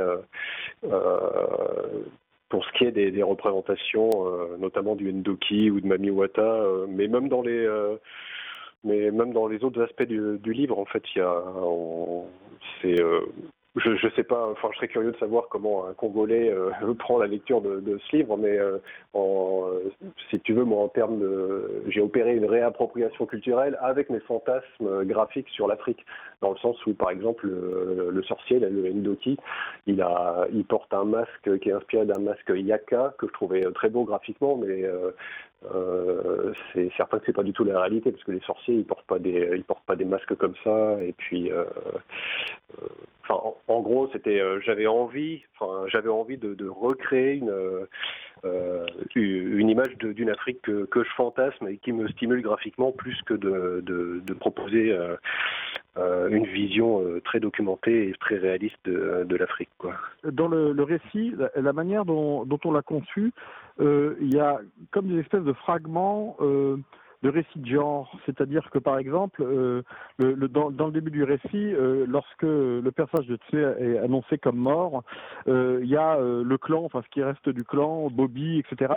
[2.50, 4.10] pour ce qui est des, représentations,
[4.60, 7.68] notamment du Ndoki ou de Mamiwata, mais même dans les
[8.84, 11.44] mais même dans les autres aspects du, du livre, en fait, il y a,
[12.82, 12.96] c'est,
[13.78, 17.18] je, je sais pas, enfin, je serais curieux de savoir comment un Congolais euh, prend
[17.18, 18.80] la lecture de, ce livre, mais euh,
[19.14, 19.92] en, euh,
[20.30, 25.06] si tu veux, moi, en termes de, j'ai opéré une réappropriation culturelle avec mes fantasmes
[25.06, 26.06] graphiques sur l'Afrique,
[26.42, 29.38] dans le sens où, par exemple, le, le sorcier, le Ndoki,
[29.88, 33.62] il a, il porte un masque qui est inspiré d'un masque Yaka que je trouvais
[33.74, 34.84] très beau graphiquement, mais
[36.74, 39.06] c'est certain que c'est pas du tout la réalité parce que les sorciers ils portent
[39.06, 41.52] pas des ils portent pas des masques comme ça et puis
[43.32, 47.86] en, gros c'était euh, j'avais envie enfin j'avais envie de, recréer une euh,
[48.46, 54.34] euh, image d'une Afrique que, je fantasme et qui me stimule graphiquement plus que de,
[54.40, 54.98] proposer
[55.96, 59.70] une vision très documentée et très réaliste de, l'Afrique
[60.24, 63.32] dans le, récit, la, manière dont, on l'a conçu,
[63.80, 66.36] il y a comme des espèces de fragments
[67.24, 68.12] de récits de genre.
[68.26, 69.84] C'est-à-dire que, par exemple, euh,
[70.18, 73.98] le, le- dans, dans le début du récit, euh, lorsque le personnage de Tse est
[74.00, 75.04] annoncé comme mort,
[75.48, 78.94] euh, il y a euh, le clan, enfin ce qui reste du clan, Bobby, etc.,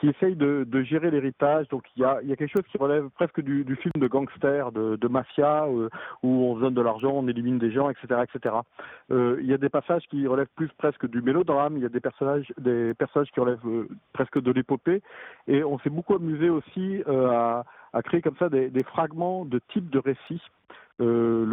[0.00, 1.68] qui essaye de, de gérer l'héritage.
[1.68, 4.06] Donc il y a, y a quelque chose qui relève presque du, du film de
[4.08, 5.88] gangster, de, de mafia, euh,
[6.22, 8.54] où on donne de l'argent, on élimine des gens, etc., etc.
[9.10, 12.00] Il y a des passages qui relèvent plus presque du mélodrame, il y a des
[12.00, 15.02] personnages, des personnages qui relèvent presque de l'épopée,
[15.46, 19.90] et on s'est beaucoup amusé aussi à, à créer comme ça des, fragments de types
[19.90, 20.42] de récits.
[21.02, 21.44] Euh,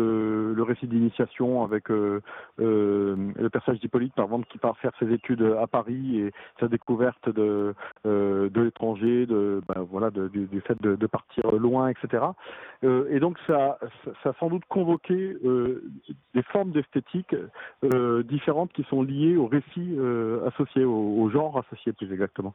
[0.56, 2.22] le, récit d'initiation avec euh,
[2.62, 6.70] euh, le personnage d'Hippolyte par exemple qui part faire ses études à Paris et sa
[6.70, 12.24] découverte de de l'étranger de ben, voilà du, fait de, partir loin etc
[12.84, 13.78] et donc ça,
[14.24, 15.36] ça a sans doute convoqué
[16.34, 17.36] des formes d'esthétique
[18.24, 22.54] différentes qui sont liées au récit euh, associé, au, au genre associé plus exactement.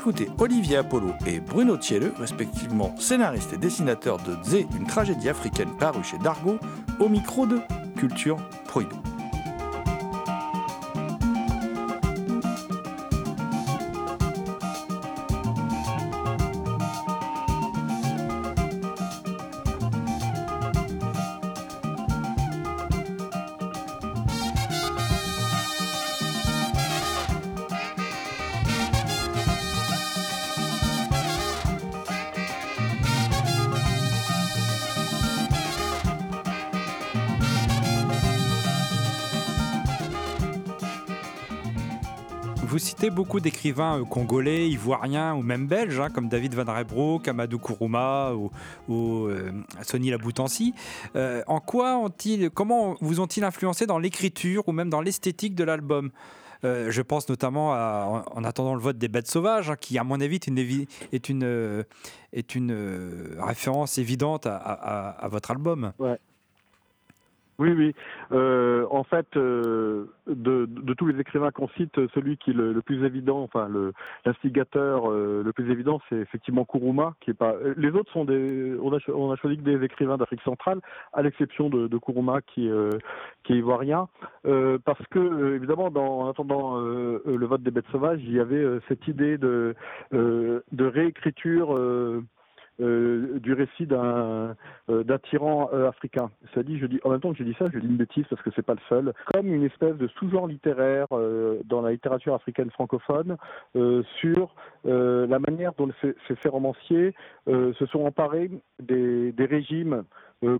[0.00, 5.76] Écoutez Olivier Apollo et Bruno Thiele, respectivement scénaristes et dessinateurs de Zé, une tragédie africaine
[5.78, 6.58] parue chez Dargaud,
[7.00, 7.58] au micro de
[7.98, 8.96] Culture Prohibée.
[43.08, 48.34] Beaucoup d'écrivains euh, congolais, ivoiriens ou même belges, hein, comme David Van Rebroek, Amadou Kourouma
[48.34, 48.50] ou,
[48.88, 50.74] ou, euh, Sonny Laboutancy.
[51.16, 55.64] Euh, en quoi ont-ils, comment vous ont-ils influencé dans l'écriture ou même dans l'esthétique de
[55.64, 56.10] l'album?
[56.62, 59.96] Euh, je pense notamment à En en attendant le vote des bêtes sauvages, hein, qui,
[59.96, 60.38] à mon avis,
[61.12, 61.54] est une,
[63.38, 65.92] référence évidente à votre album.
[67.60, 67.94] Oui, oui.
[68.32, 72.72] Euh, en fait, euh, de, de tous les écrivains qu'on cite, celui qui est le,
[72.72, 73.92] le plus évident, enfin le
[74.24, 77.54] l'instigateur euh, le plus évident, c'est effectivement Kuruma, qui est pas.
[77.76, 78.74] Les autres sont des.
[78.82, 80.80] On a, on a choisi que des écrivains d'Afrique centrale,
[81.12, 82.70] à l'exception de, de Kuruma, qui
[83.44, 84.08] qui est ivoirien,
[84.42, 89.06] parce que évidemment, dans, en attendant le vote des bêtes sauvages, il y avait cette
[89.06, 89.74] idée de
[90.12, 91.78] de réécriture.
[92.80, 94.56] Euh, du récit d'un
[94.88, 96.30] euh, tyran euh, africain.
[97.04, 98.74] En même temps que je dis ça, je dis une bêtise parce que c'est pas
[98.74, 99.12] le seul.
[99.32, 103.36] Comme une espèce de sous-genre littéraire euh, dans la littérature africaine francophone
[103.76, 104.54] euh, sur
[104.84, 107.14] la manière dont ces, romanciers
[107.46, 108.50] se sont emparés
[108.80, 110.04] des, régimes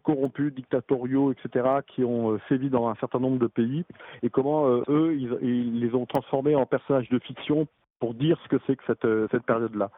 [0.02, 3.84] corrompus, dictatoriaux, etc., qui ont sévi dans un certain nombre de pays,
[4.22, 7.66] et comment eux, ils les ont transformés en personnages de fiction
[8.00, 9.90] pour dire ce que c'est que cette, euh, cette période-là.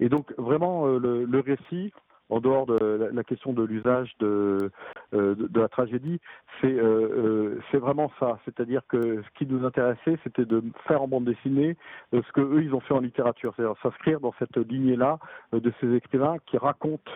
[0.00, 1.92] Et donc vraiment euh, le, récit,
[2.30, 4.70] en dehors de la, question de l'usage de,
[5.14, 6.20] euh, de, de la tragédie,
[6.60, 8.38] c'est vraiment ça.
[8.44, 11.76] C'est-à-dire que ce qui nous intéressait, c'était de faire en bande dessinée
[12.12, 15.18] ce que eux ils ont fait en littérature, c'est-à-dire s'inscrire dans cette lignée-là
[15.52, 17.12] de ces écrivains qui racontent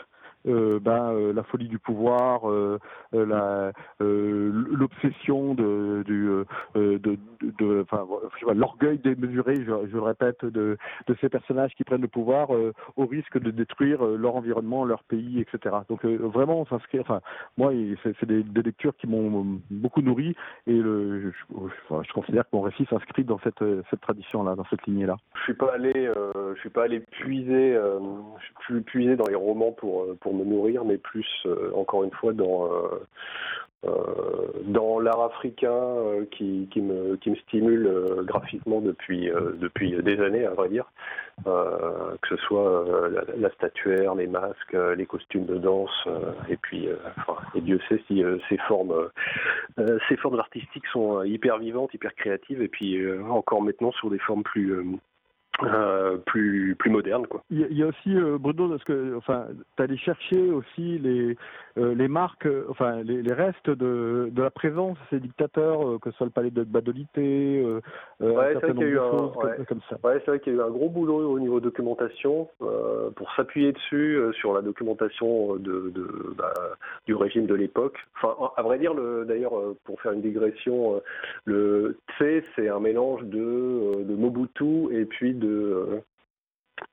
[0.47, 2.79] euh, ben, euh, la folie du pouvoir, euh,
[3.13, 6.45] l'obsession de,
[8.53, 10.77] l'orgueil démesuré, je, le répète, de,
[11.21, 15.77] ces personnages qui prennent le pouvoir au risque de détruire leur environnement, leur pays, etc.
[15.89, 17.01] Donc vraiment, on s'inscrit.
[17.57, 17.73] Moi,
[18.03, 20.37] c'est, des, lectures qui m'ont beaucoup nourri
[20.67, 21.31] et je,
[22.13, 23.65] considère que mon récit s'inscrit dans cette,
[24.01, 25.17] tradition-là, dans cette lignée-là.
[25.35, 25.55] Je suis
[26.61, 27.77] suis pas allé puiser,
[29.17, 33.07] dans les romans pour me nourrir, mais plus euh, encore une fois dans euh,
[33.87, 35.97] euh, dans l'art africain
[36.31, 39.31] qui, qui me qui me stimule graphiquement depuis
[39.61, 40.91] depuis des années à vrai dire,
[41.45, 46.09] que ce soit la, la statuaire, les masques, les costumes de danse,
[46.49, 49.11] et puis enfin, et Dieu sait si ces formes
[50.09, 54.45] ces formes artistiques sont hyper vivantes, hyper créatives, et puis encore maintenant sur des formes
[54.45, 54.99] plus
[55.63, 57.43] euh, plus plus modernes quoi.
[57.51, 59.47] Il y a- il y a aussi euh, Bruno, parce que enfin,
[59.77, 61.37] tu allé chercher aussi les
[61.79, 65.89] euh, les marques, euh, enfin les, les restes de, de la présence de ces dictateurs,
[65.89, 67.81] euh, que ce soit le palais de Badolité, euh,
[68.21, 69.65] Ouais, un c'est certain vrai qu'il y a eu un- ouais.
[69.69, 69.97] comme ça.
[70.03, 73.31] Ouais, c'est vrai qu'il y a eu un gros boulot au niveau documentation euh, pour
[73.35, 76.53] s'appuyer dessus euh, sur la documentation de, de bah,
[77.07, 77.99] du régime de l'époque.
[78.21, 79.53] Enfin, à vrai dire, le- d'ailleurs,
[79.85, 81.01] pour faire une digression,
[81.45, 86.01] le Tse c'est un mélange de, de Mobutu et puis de euh,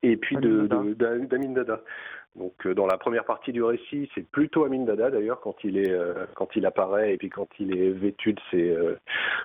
[0.04, 1.82] et puis de d'Amin Dada.
[2.36, 5.78] Donc euh, dans la première partie du récit, c'est plutôt Amin Dada d'ailleurs quand il
[5.78, 8.98] est euh, quand il apparaît et puis quand il est vêtu de ses euh,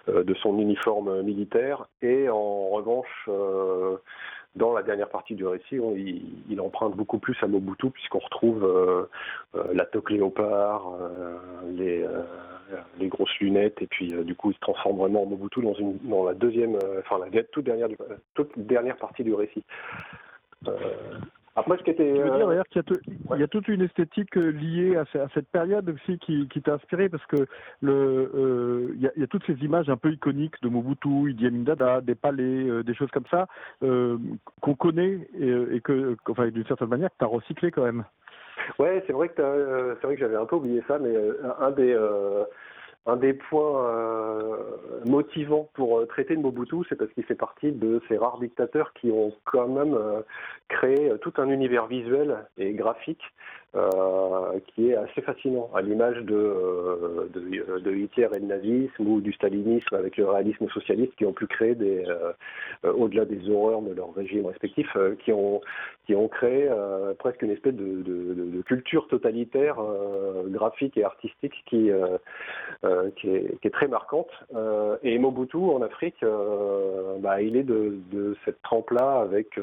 [0.08, 1.88] de son uniforme militaire.
[2.00, 3.96] Et en revanche, euh,
[4.56, 5.78] dans la dernière partie du récit,
[6.48, 9.04] il, emprunte beaucoup plus à Mobutu puisqu'on retrouve euh,
[9.54, 12.02] euh, la toque léopard, euh,
[12.98, 15.98] les grosses lunettes et puis du coup il se transforme vraiment en Mobutu dans une
[15.98, 17.88] dans la deuxième enfin la toute dernière
[18.34, 19.62] toute dernière partie du récit.
[21.56, 23.00] Euh, après ce qui était Je veux euh, dire d'ailleurs qu'il y, a tout-
[23.34, 26.48] il y a toute une esthétique euh, liée à, ce- à cette période aussi qui,
[26.48, 27.46] qui t'a inspiré parce que
[27.82, 30.68] le, euh, il, y a, il y a toutes ces images un peu iconiques de
[30.68, 33.46] Mobutu, Idi Amin Dada, des palais, euh, des choses comme ça
[33.82, 34.18] euh,
[34.60, 38.04] qu'on connaît et, et que, enfin, d'une certaine manière, que tu as recyclé quand même.
[38.78, 41.34] Ouais, c'est vrai que euh, c'est vrai que j'avais un peu oublié ça, mais euh,
[41.60, 42.42] un des euh,
[43.06, 44.56] un des points euh,
[45.04, 48.92] motivants pour euh, traiter de Mobutu, c'est parce qu'il fait partie de ces rares dictateurs
[48.94, 50.22] qui ont quand même euh,
[50.68, 53.22] créé tout un univers visuel et graphique
[54.68, 59.20] qui est assez fascinant, à l'image de, euh, de, de Hitler et le nazisme ou
[59.20, 62.32] du stalinisme avec le réalisme socialiste qui ont pu créer euh,
[62.84, 65.60] euh, au-delà des horreurs de leurs régimes respectifs, euh, qui ont
[66.06, 71.90] qui ont créé euh, presque une espèce de, culture totalitaire euh, graphique et artistique qui
[71.90, 72.18] euh,
[72.84, 74.30] euh, qui, est, très marquante.
[74.54, 79.58] Euh, et Mobutu en Afrique, euh, bah, il est de cette trempe-là avec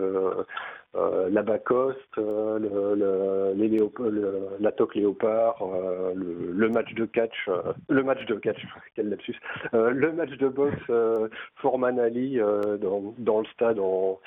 [0.95, 7.05] euh, euh, l'Abacoste, euh, le, le, les le- la toque léopard, euh, le, match de
[7.05, 8.57] catch, euh, le match de catch,
[8.95, 9.35] quel lapsus,
[9.73, 11.27] euh, le match de boxe euh,
[11.57, 14.19] Foreman Ali euh, dans, dans le stade en,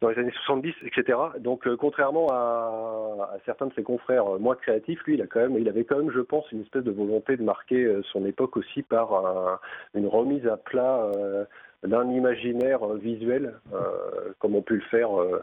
[0.00, 1.18] dans les années 70, etc.
[1.38, 5.26] Donc, euh, contrairement à, à certains de ses confrères euh, moins créatifs, lui, il a
[5.26, 8.02] quand même, il avait quand même, je pense, une espèce de volonté de marquer euh,
[8.12, 9.58] son époque aussi par un-
[9.94, 11.44] une remise à plat euh,
[11.86, 15.42] d'un imaginaire euh, visuel, euh, comme ont pu le faire euh,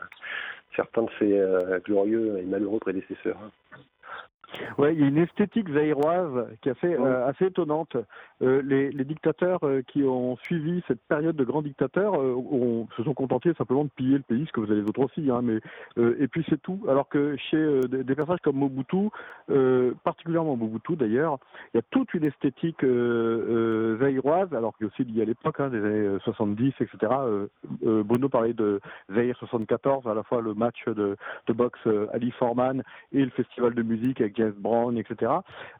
[0.76, 1.40] certains de ses
[1.86, 3.38] glorieux et malheureux prédécesseurs.
[4.78, 7.96] Ouais, il y a une esthétique zaïroise qui est assez, euh, assez étonnante.
[8.42, 13.04] Euh, les, les dictateurs euh, qui ont suivi cette période de grands dictateurs ont- se
[13.04, 15.42] sont contentés simplement de piller le pays, ce que vous avez les autres aussi, hein,
[15.44, 15.60] mais
[16.20, 16.80] et puis c'est tout.
[16.88, 19.10] Alors que chez des, des personnages comme Mobutu,
[20.04, 21.38] particulièrement Mobutu d'ailleurs,
[21.74, 22.84] il y a toute une esthétique
[24.00, 27.14] zaïroise, alors qui est aussi liée à l'époque, hein, des années euh, 70, etc.
[27.82, 28.80] Bono parlait de
[29.14, 31.16] Zaïre 74, à la fois le match de,
[31.48, 35.32] de boxe Ali Forman et le festival de musique avec Brown, etc.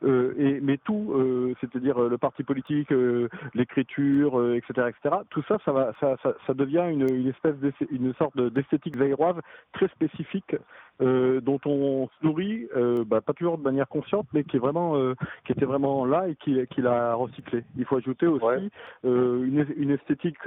[0.04, 5.16] Euh, et, mais tout, euh, c'est-à-dire euh, le parti politique, euh, l'écriture, etc., etc.
[5.30, 7.56] Tout ça, ça va, ça, ça, ça devient une, une espèce,
[7.92, 9.36] une sorte de- d'esthétique zaïroise
[9.74, 10.56] très spécifique
[11.00, 12.68] dont on se nourrit,
[13.08, 14.96] bah, pas toujours de manière consciente, mais qui est vraiment,
[15.44, 17.64] qui était vraiment là et qui, qui l'a recyclé.
[17.78, 18.70] Il faut ajouter aussi
[19.04, 20.38] une, une esthétique,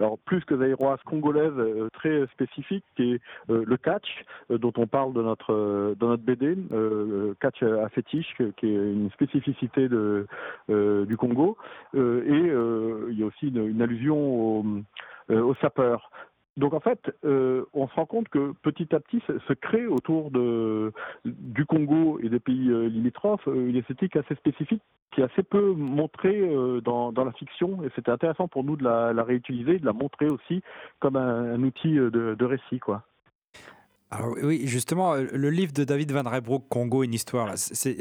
[0.00, 1.52] alors plus que zaïroise, congolaise,
[1.92, 7.34] très spécifique, qui est le catch, dont on parle de notre, dans notre BD, euh,
[7.62, 9.88] à fétiche, qui est une spécificité
[10.70, 11.56] euh, du Congo.
[11.94, 14.64] Euh, et euh, il y a aussi une, allusion au,
[15.30, 16.10] aux sapeurs.
[16.58, 20.30] Donc en fait, on se rend compte que petit à petit se, crée autour
[21.24, 24.82] du Congo et des pays limitrophes une esthétique assez spécifique
[25.12, 26.46] qui est assez peu montrée
[26.84, 30.62] dans, la fiction et c'était intéressant pour nous de la, réutiliser, de la montrer aussi
[31.00, 33.02] comme un, outil de, de récit quoi.
[34.14, 37.96] Alors oui, justement, euh, le livre de David Van Rijbroek, Congo, une histoire, c'est-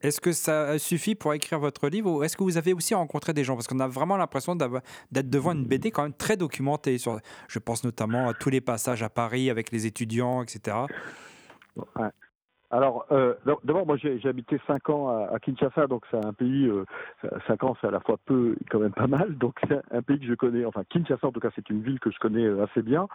[0.00, 3.32] est-ce que ça suffit pour écrire votre livre ou est-ce que vous avez aussi rencontré
[3.32, 3.54] des gens?
[3.54, 6.98] Parce qu'on a vraiment l'impression d'être devant une BD quand même très documentée.
[6.98, 10.78] Sur, je pense notamment à tous les passages à Paris avec les étudiants, etc.
[12.70, 16.32] Alors, euh, d'ab- d'abord, moi, j'ai habité cinq ans à, à Kinshasa, donc c'est un
[16.34, 16.66] pays.
[16.66, 16.84] Euh,
[17.46, 19.36] cinq ans, c'est à la fois peu, et quand même pas mal.
[19.38, 20.64] Donc, c'est un pays que je connais.
[20.66, 23.08] Enfin, Kinshasa, en tout cas, c'est une ville que je connais euh, assez bien.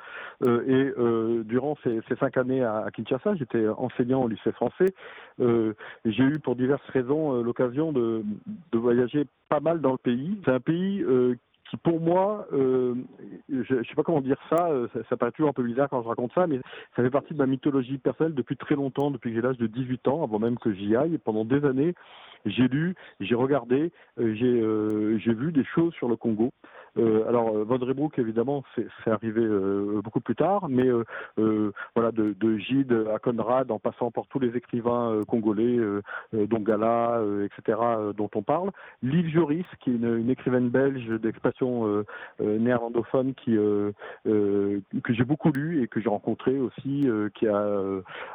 [0.43, 4.51] Euh, et euh, durant ces, ces cinq années à, à Kinshasa, j'étais enseignant au lycée
[4.53, 4.93] français.
[5.39, 5.73] Euh,
[6.05, 8.23] j'ai eu, pour diverses raisons, euh, l'occasion de,
[8.71, 10.41] de voyager pas mal dans le pays.
[10.45, 11.35] C'est un pays euh,
[11.77, 12.95] pour moi, euh,
[13.49, 15.89] je ne sais pas comment dire ça, euh, ça, ça paraît toujours un peu bizarre
[15.89, 16.59] quand je raconte ça, mais
[16.95, 19.67] ça fait partie de ma mythologie personnelle depuis très longtemps, depuis que j'ai l'âge de
[19.67, 21.17] 18 ans, avant même que j'y aille.
[21.17, 21.93] Pendant des années,
[22.45, 26.51] j'ai lu, j'ai regardé, euh, j'ai euh, j'ai vu des choses sur le Congo.
[26.97, 31.03] Euh, alors, euh, Von Rebrook, évidemment, c'est arrivé euh, beaucoup plus tard, mais euh,
[31.39, 35.77] euh, voilà, de, de Gide à Conrad, en passant par tous les écrivains euh, congolais,
[36.33, 37.77] dont Gala, euh, etc.,
[38.15, 38.71] dont on parle.
[39.01, 42.03] Liv Joris, qui est une, une écrivaine belge d'expression
[42.39, 43.55] néerlandophone, qui
[44.25, 44.81] que
[45.13, 47.65] j'ai beaucoup lu et que j'ai rencontré aussi, qui a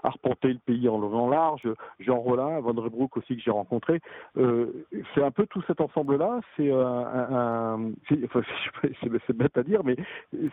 [0.02, 1.68] arpenté le pays en large.
[2.00, 2.74] Jean Rollin, Von
[3.16, 4.00] aussi que j'ai rencontré.
[4.34, 6.40] C'est un peu tout cet ensemble-là.
[6.56, 7.92] C'est un, un, un-
[9.26, 9.96] c'est bête à dire, mais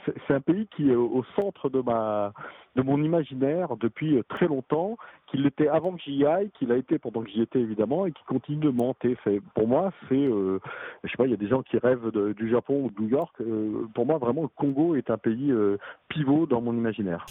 [0.06, 2.34] c'est un pays qui est au centre de ma,
[2.76, 6.78] de mon imaginaire depuis euh, très longtemps, qu'il l'était avant que j'y aille, qu'il a
[6.78, 9.18] été pendant que j'y étais évidemment, et qui continue de monter.
[9.54, 10.60] Pour moi, c'est, euh,
[11.04, 13.10] je sais pas, il y a des gens qui rêvent du Japon ou de New
[13.10, 13.36] York.
[13.41, 15.78] Euh, pour moi, vraiment, le Congo est un pays euh,
[16.10, 17.26] pivot dans mon imaginaire.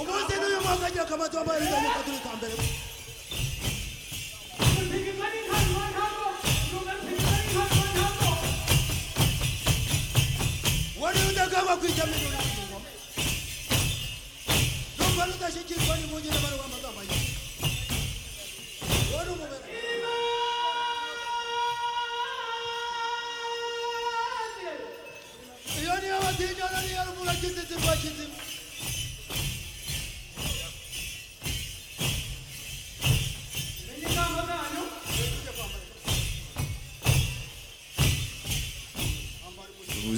[0.00, 2.54] umunsi n'uyu mwaka agiye akamatwa ambaye izanyuka turi kwa mbere
[11.00, 12.78] wari udagangwa kwijya mu ngoma
[14.98, 16.79] rumva rudashyikirwa n'impunzi n'abarwamaga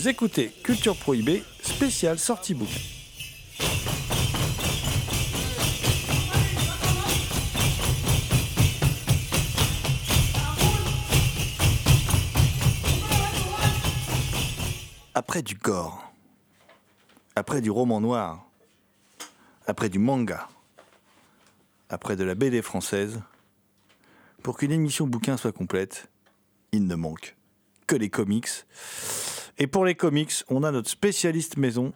[0.05, 2.81] Écoutez Culture Prohibée, spécial sortie bouquin.
[15.15, 16.13] Après du gore,
[17.37, 18.45] après du roman noir,
[19.67, 20.49] après du manga,
[21.89, 23.21] après de la BD française,
[24.43, 26.11] pour qu'une émission bouquin soit complète,
[26.73, 27.37] il ne manque
[27.87, 28.49] que les comics.
[29.59, 31.93] Et pour les comics, on a notre spécialiste maison,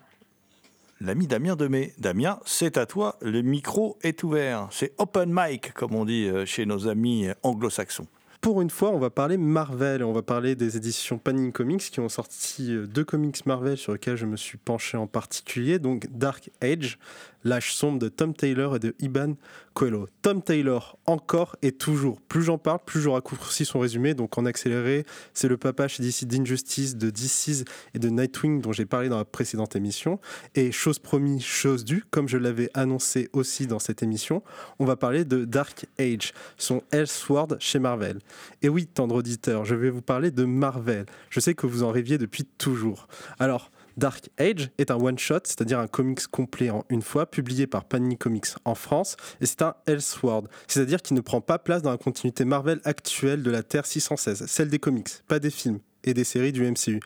[1.00, 1.94] l'ami Damien Demey.
[1.98, 4.68] Damien, c'est à toi, le micro est ouvert.
[4.70, 8.06] C'est open mic, comme on dit euh, chez nos amis anglo-saxons.
[8.46, 10.04] Pour une fois, on va parler Marvel.
[10.04, 13.92] On va parler des éditions Panini Comics qui ont sorti euh, deux comics Marvel sur
[13.92, 15.78] lesquels je me suis penché en particulier.
[15.78, 16.98] Donc Dark Age,
[17.46, 19.36] l'âge sombre de Tom Taylor et de Iban
[19.72, 20.08] Coelho.
[20.22, 22.20] Tom Taylor, encore et toujours.
[22.20, 24.14] Plus j'en parle, plus je raccourcis son résumé.
[24.14, 28.72] Donc en accéléré, c'est le papa chez DC d'Injustice, de DC's et de Nightwing dont
[28.72, 30.18] j'ai parlé dans la précédente émission.
[30.54, 34.42] Et chose promis, chose due, comme je l'avais annoncé aussi dans cette émission,
[34.78, 38.18] on va parler de Dark Age, son Elseworld chez Marvel.
[38.62, 41.06] Et oui, tendre auditeur, je vais vous parler de Marvel.
[41.30, 43.06] Je sais que vous en rêviez depuis toujours.
[43.38, 47.84] Alors, Dark Age est un one-shot, c'est-à-dire un comics complet en une fois, publié par
[47.84, 51.90] Panini Comics en France, et c'est un Elseworld, c'est-à-dire qu'il ne prend pas place dans
[51.90, 56.14] la continuité Marvel actuelle de la Terre 616, celle des comics, pas des films et
[56.14, 57.00] des séries du MCU.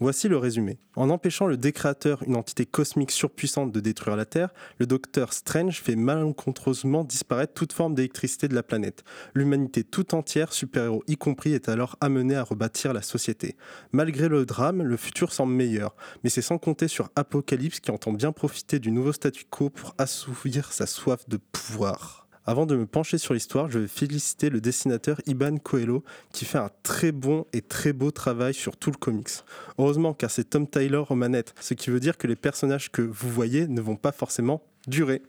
[0.00, 0.78] Voici le résumé.
[0.96, 4.48] En empêchant le décréateur, une entité cosmique surpuissante, de détruire la Terre,
[4.78, 9.04] le docteur Strange fait malencontreusement disparaître toute forme d'électricité de la planète.
[9.34, 13.56] L'humanité tout entière, super-héros y compris, est alors amenée à rebâtir la société.
[13.92, 15.94] Malgré le drame, le futur semble meilleur,
[16.24, 19.94] mais c'est sans compter sur Apocalypse qui entend bien profiter du nouveau statu quo pour
[19.98, 22.25] assouvir sa soif de pouvoir.
[22.48, 26.58] Avant de me pencher sur l'histoire, je vais féliciter le dessinateur Iban Coelho qui fait
[26.58, 29.42] un très bon et très beau travail sur tout le comics.
[29.78, 33.02] Heureusement car c'est Tom Taylor aux manettes, ce qui veut dire que les personnages que
[33.02, 35.22] vous voyez ne vont pas forcément durer.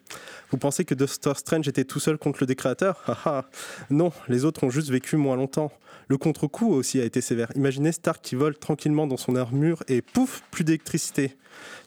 [0.52, 3.02] Vous pensez que Doctor Strange était tout seul contre le décréateur?
[3.08, 3.50] Haha
[3.90, 5.72] Non, les autres ont juste vécu moins longtemps.
[6.10, 7.52] Le contre-coup aussi a été sévère.
[7.56, 11.36] Imaginez Stark qui vole tranquillement dans son armure et pouf, plus d'électricité.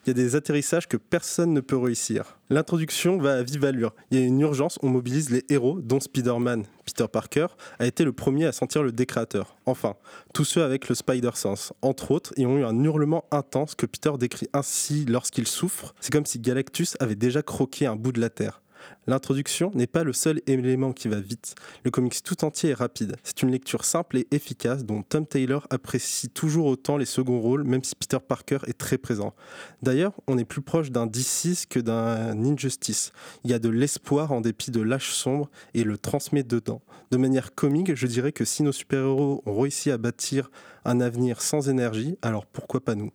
[0.04, 2.36] Il y a des atterrissages que personne ne peut réussir.
[2.50, 3.94] L'introduction va à vive allure.
[4.10, 6.64] Il y a une urgence, on mobilise les héros, dont Spider-Man.
[6.84, 7.46] Peter Parker
[7.78, 9.56] a été le premier à sentir le décréateur.
[9.64, 9.96] Enfin,
[10.34, 14.12] tous ceux avec le Spider-Sense, entre autres, y ont eu un hurlement intense que Peter
[14.18, 15.94] décrit ainsi lorsqu'il souffre.
[16.00, 18.60] C'est comme si Galactus avait déjà croqué un bout de la Terre.
[19.06, 21.54] L'introduction n'est pas le seul élément qui va vite.
[21.84, 23.16] Le comics tout entier est rapide.
[23.22, 27.64] C'est une lecture simple et efficace dont Tom Taylor apprécie toujours autant les seconds rôles,
[27.64, 29.34] même si Peter Parker est très présent.
[29.82, 33.12] D'ailleurs, on est plus proche d'un DC que d'un Injustice.
[33.44, 36.82] Il y a de l'espoir en dépit de l'âge sombre et le transmet dedans.
[37.10, 40.50] De manière comique, je dirais que si nos super-héros ont réussi à bâtir
[40.84, 43.10] un avenir sans énergie, alors pourquoi pas nous?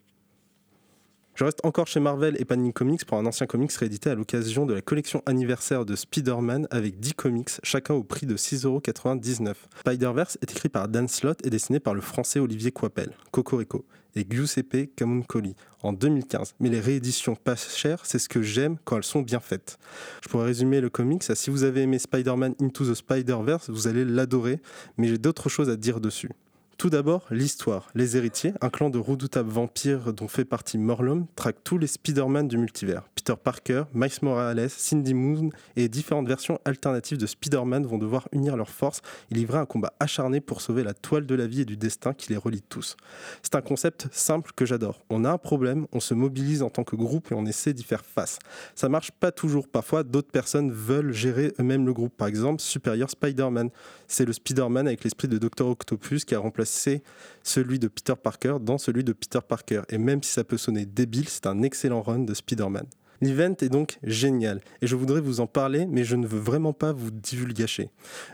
[1.36, 4.66] Je reste encore chez Marvel et Panini Comics pour un ancien comics réédité à l'occasion
[4.66, 9.54] de la collection anniversaire de Spider-Man avec 10 comics, chacun au prix de 6,99€.
[9.82, 14.26] Spider-Verse est écrit par Dan Slott et dessiné par le français Olivier Coipel, Cocorico, et
[14.30, 16.56] Giuseppe Camuncoli en 2015.
[16.60, 19.78] Mais les rééditions pas chères, c'est ce que j'aime quand elles sont bien faites.
[20.24, 23.88] Je pourrais résumer le comics à si vous avez aimé Spider-Man Into the Spider-Verse, vous
[23.88, 24.62] allez l'adorer,
[24.98, 26.30] mais j'ai d'autres choses à dire dessus.
[26.78, 27.88] Tout d'abord, l'histoire.
[27.96, 32.50] Les héritiers, un clan de redoutables vampires dont fait partie Morlum, traquent tous les Spider-Man
[32.50, 33.04] du multivers.
[33.16, 38.58] Peter Parker, Miles Morales, Cindy Moon et différentes versions alternatives de Spider-Man vont devoir unir
[38.58, 39.02] leurs forces
[39.32, 42.14] et livrer un combat acharné pour sauver la toile de la vie et du destin
[42.14, 42.98] qui les relie tous.
[43.42, 45.02] C'est un concept simple que j'adore.
[45.10, 47.84] On a un problème, on se mobilise en tant que groupe et on essaie d'y
[47.84, 48.38] faire face.
[48.76, 49.70] Ça marche pas toujours.
[49.70, 52.16] Parfois, d'autres personnes veulent gérer eux-mêmes le groupe.
[52.18, 53.70] Par exemple, Superior Spider-Man.
[54.08, 55.66] C'est le Spider-Man avec l'esprit de Dr.
[55.68, 57.04] Octopus qui a remplacé c'est
[57.44, 59.82] celui de Peter Parker dans celui de Peter Parker.
[59.90, 62.86] Et même si ça peut sonner débile, c'est un excellent run de Spider-Man.
[63.22, 66.74] L'event est donc génial et je voudrais vous en parler, mais je ne veux vraiment
[66.74, 67.90] pas vous divulgacher.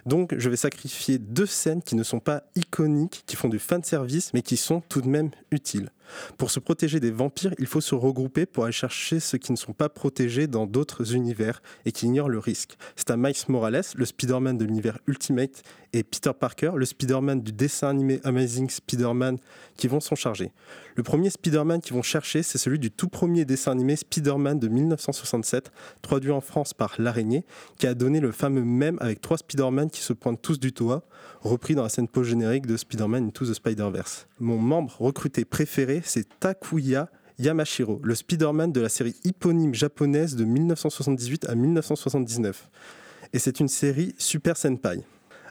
[0.06, 3.84] Donc je vais sacrifier deux scènes qui ne sont pas iconiques, qui font du fan
[3.84, 5.90] service, mais qui sont tout de même utiles.
[6.38, 9.58] Pour se protéger des vampires, il faut se regrouper pour aller chercher ceux qui ne
[9.58, 12.78] sont pas protégés dans d'autres univers et qui ignorent le risque.
[12.96, 17.52] C'est à Miles Morales, le Spider-Man de l'univers Ultimate, et Peter Parker, le Spider-Man du
[17.52, 19.38] dessin animé Amazing Spider-Man,
[19.76, 20.52] qui vont s'en charger.
[20.96, 24.68] Le premier Spider-Man qu'ils vont chercher, c'est celui du tout premier dessin animé Spider-Man de
[24.68, 27.46] 1967, traduit en France par L'Araignée,
[27.78, 31.04] qui a donné le fameux même avec trois Spider-Man qui se pointent tous du toit,
[31.42, 34.28] repris dans la scène post-générique de Spider-Man Into the Spider-Verse.
[34.42, 40.46] Mon membre recruté préféré, c'est Takuya Yamashiro, le Spider-Man de la série éponyme japonaise de
[40.46, 42.68] 1978 à 1979.
[43.34, 45.02] Et c'est une série Super Senpai.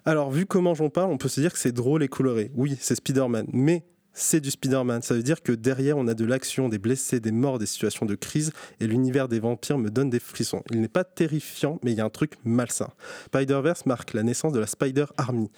[0.04, 2.50] Alors, vu comment j'en parle, on peut se dire que c'est drôle et coloré.
[2.56, 5.02] Oui, c'est Spider-Man, mais c'est du Spider-Man.
[5.02, 8.06] Ça veut dire que derrière, on a de l'action, des blessés, des morts, des situations
[8.06, 10.64] de crise, et l'univers des vampires me donne des frissons.
[10.72, 12.90] Il n'est pas terrifiant, mais il y a un truc malsain.
[13.26, 15.48] Spider-Verse marque la naissance de la Spider Army.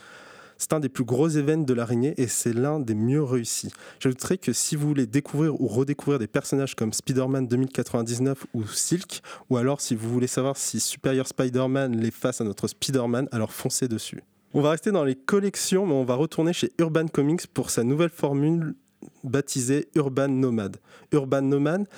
[0.62, 3.72] C'est un des plus gros événements de l'araignée et c'est l'un des mieux réussis.
[3.98, 9.22] J'ajouterais que si vous voulez découvrir ou redécouvrir des personnages comme Spider-Man 2099 ou Silk,
[9.50, 13.52] ou alors si vous voulez savoir si Superior Spider-Man les face à notre Spider-Man, alors
[13.52, 14.22] foncez dessus.
[14.54, 17.82] On va rester dans les collections, mais on va retourner chez Urban Comics pour sa
[17.82, 18.76] nouvelle formule
[19.24, 20.76] baptisée Urban Nomad.
[21.10, 21.88] Urban Nomad,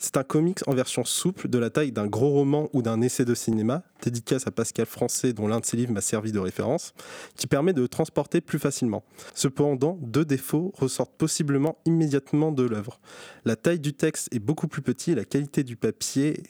[0.00, 3.24] c'est un comics en version souple de la taille d'un gros roman ou d'un essai
[3.24, 6.94] de cinéma, dédicace à Pascal Français dont l'un de ses livres m'a servi de référence,
[7.36, 9.04] qui permet de le transporter plus facilement.
[9.34, 12.98] Cependant, deux défauts ressortent possiblement immédiatement de l'œuvre.
[13.44, 16.42] La taille du texte est beaucoup plus petite et la qualité du papier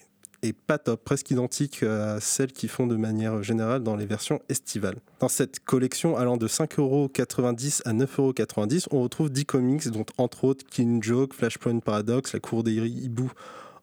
[0.42, 4.40] est pas top, presque identique à celles qui font de manière générale dans les versions
[4.48, 4.96] estivales.
[5.20, 10.64] Dans cette collection allant de 5,90€ à 9,90€, on retrouve 10 comics, dont entre autres
[10.66, 13.32] Killing Joke, Flashpoint Paradox, La Cour des Hiboux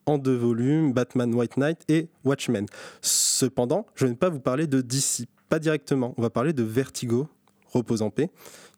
[0.05, 2.65] en deux volumes, Batman White Knight et Watchmen.
[3.01, 6.13] Cependant, je ne vais pas vous parler de DC, pas directement.
[6.17, 7.27] On va parler de Vertigo,
[7.71, 8.29] repose en paix.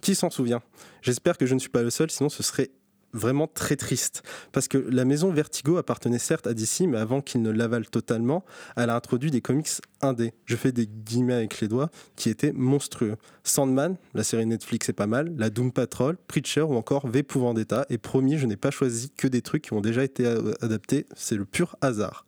[0.01, 0.61] Qui s'en souvient
[1.01, 2.71] J'espère que je ne suis pas le seul, sinon ce serait
[3.13, 4.23] vraiment très triste.
[4.51, 8.43] Parce que la maison Vertigo appartenait certes à DC, mais avant qu'il ne l'avale totalement,
[8.75, 9.69] elle a introduit des comics
[10.01, 13.15] indés, je fais des guillemets avec les doigts, qui étaient monstrueux.
[13.43, 17.41] Sandman, la série Netflix est pas mal, la Doom Patrol, Preacher ou encore V pour
[17.41, 20.53] Vendetta, et promis, je n'ai pas choisi que des trucs qui ont déjà été euh,
[20.61, 22.25] adaptés, c'est le pur hasard.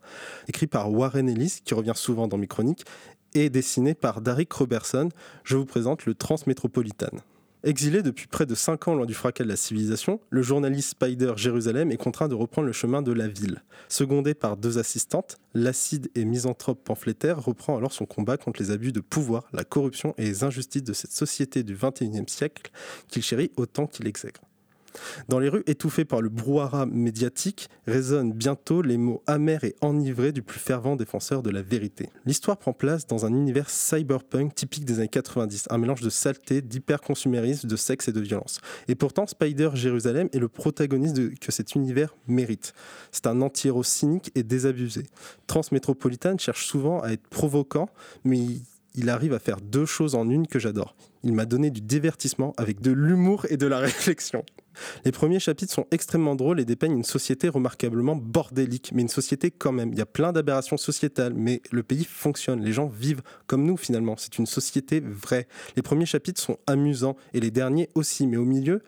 [0.48, 2.86] Écrit par Warren Ellis, qui revient souvent dans mes chroniques,
[3.34, 5.10] et dessiné par Derek Robertson,
[5.44, 7.12] je vous présente le Transmétropolitan.
[7.64, 11.34] Exilé depuis près de 5 ans loin du fracas de la civilisation, le journaliste Spider
[11.36, 13.62] Jérusalem est contraint de reprendre le chemin de la ville.
[13.88, 18.92] Secondé par deux assistantes, l'acide et misanthrope pamphlétaire reprend alors son combat contre les abus
[18.92, 22.72] de pouvoir, la corruption et les injustices de cette société du XXIe siècle
[23.08, 24.42] qu'il chérit autant qu'il exècre.
[25.30, 30.32] Dans les rues étouffées par le brouhaha médiatique résonnent bientôt les mots amers et enivrés
[30.32, 32.10] du plus fervent défenseur de la vérité.
[32.26, 36.62] L'histoire prend place dans un univers cyberpunk typique des années 90, un mélange de saleté,
[36.62, 38.60] d'hyperconsumérisme, de sexe et de violence.
[38.88, 42.74] Et pourtant, Spider Jérusalem est le protagoniste que cet univers mérite.
[43.12, 45.04] C'est un anti-héros cynique et désabusé.
[45.48, 47.90] Transmétropolitan cherche souvent à être provoquant,
[48.24, 48.40] mais
[48.96, 50.96] il arrive à faire deux choses en une que j'adore.
[51.24, 54.44] Il m'a donné du divertissement avec de l'humour et de la réflexion.
[55.06, 59.52] Les premiers chapitres sont extrêmement drôles et dépeignent une société remarquablement bordélique, mais une société
[59.52, 59.92] quand même.
[59.92, 62.62] Il y a plein d'aberrations sociétales, mais le pays fonctionne.
[62.62, 64.16] Les gens vivent comme nous finalement.
[64.18, 65.48] C'est une société vraie.
[65.76, 68.82] Les premiers chapitres sont amusants et les derniers aussi, mais au milieu,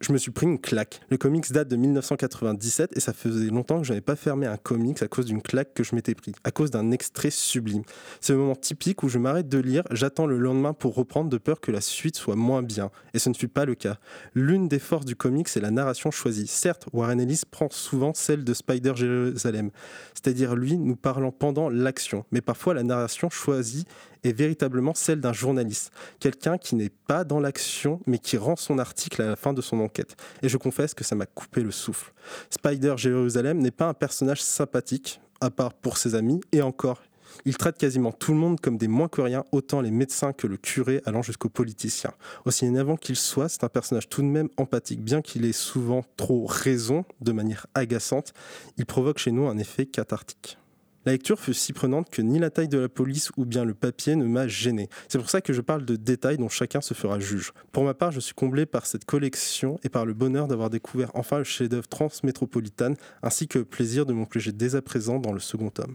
[0.00, 1.00] je me suis pris une claque.
[1.10, 4.56] Le comics date de 1997 et ça faisait longtemps que je n'avais pas fermé un
[4.56, 7.82] comics à cause d'une claque que je m'étais pris, à cause d'un extrait sublime.
[8.20, 11.38] C'est le moment typique où je m'arrête de lire, j'attends le lendemain pour reprendre de
[11.38, 12.90] peur que la suite soit moins bien.
[13.14, 13.98] Et ce ne fut pas le cas.
[14.34, 16.46] L'une des forces du comics, c'est la narration choisie.
[16.46, 19.70] Certes, Warren Ellis prend souvent celle de Spider Jérusalem,
[20.14, 23.84] c'est-à-dire lui nous parlant pendant l'action, mais parfois la narration choisie
[24.24, 28.78] est véritablement celle d'un journaliste, quelqu'un qui n'est pas dans l'action mais qui rend son
[28.78, 30.16] article à la fin de son enquête.
[30.42, 32.12] Et je confesse que ça m'a coupé le souffle.
[32.50, 37.02] Spider Jérusalem n'est pas un personnage sympathique, à part pour ses amis, et encore.
[37.44, 40.46] Il traite quasiment tout le monde comme des moins que rien, autant les médecins que
[40.46, 42.12] le curé allant jusqu'aux politiciens.
[42.44, 46.04] Aussi énervant qu'il soit, c'est un personnage tout de même empathique, bien qu'il ait souvent
[46.16, 48.32] trop raison de manière agaçante,
[48.76, 50.58] il provoque chez nous un effet cathartique.
[51.06, 53.74] La lecture fut si prenante que ni la taille de la police ou bien le
[53.74, 54.88] papier ne m'a gêné.
[55.08, 57.52] C'est pour ça que je parle de détails dont chacun se fera juge.
[57.72, 61.10] Pour ma part, je suis comblé par cette collection et par le bonheur d'avoir découvert
[61.14, 65.40] enfin le chef-d'œuvre transmétropolitane, ainsi que le plaisir de mon dès à présent dans le
[65.40, 65.94] second tome.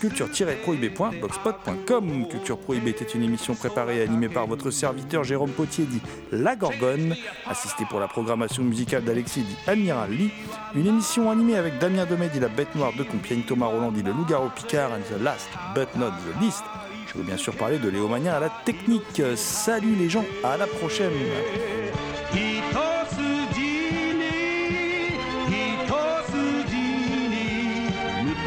[0.00, 2.26] culture-prohibé.blogspot.com.
[2.28, 6.00] Culture Prohibée était une émission préparée et animée par votre serviteur Jérôme Potier dit
[6.32, 7.14] La Gorgone,
[7.46, 10.30] assisté pour la programmation musicale d'Alexis dit Amiral Lee,
[10.74, 14.02] une émission animée avec Damien Demet dit La Bête Noire de Compiègne, Thomas Roland dit
[14.02, 16.64] Le Loup-Garou Picard and the Last but not the least.
[17.06, 19.22] Je veux bien sûr parler de Léomania à la technique.
[19.36, 21.12] Salut les gens, à la prochaine.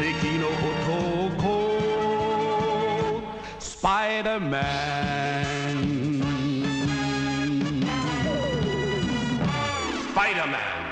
[0.04, 0.48] 敵の
[3.84, 6.22] Spider Man.
[10.10, 10.83] Spider Man.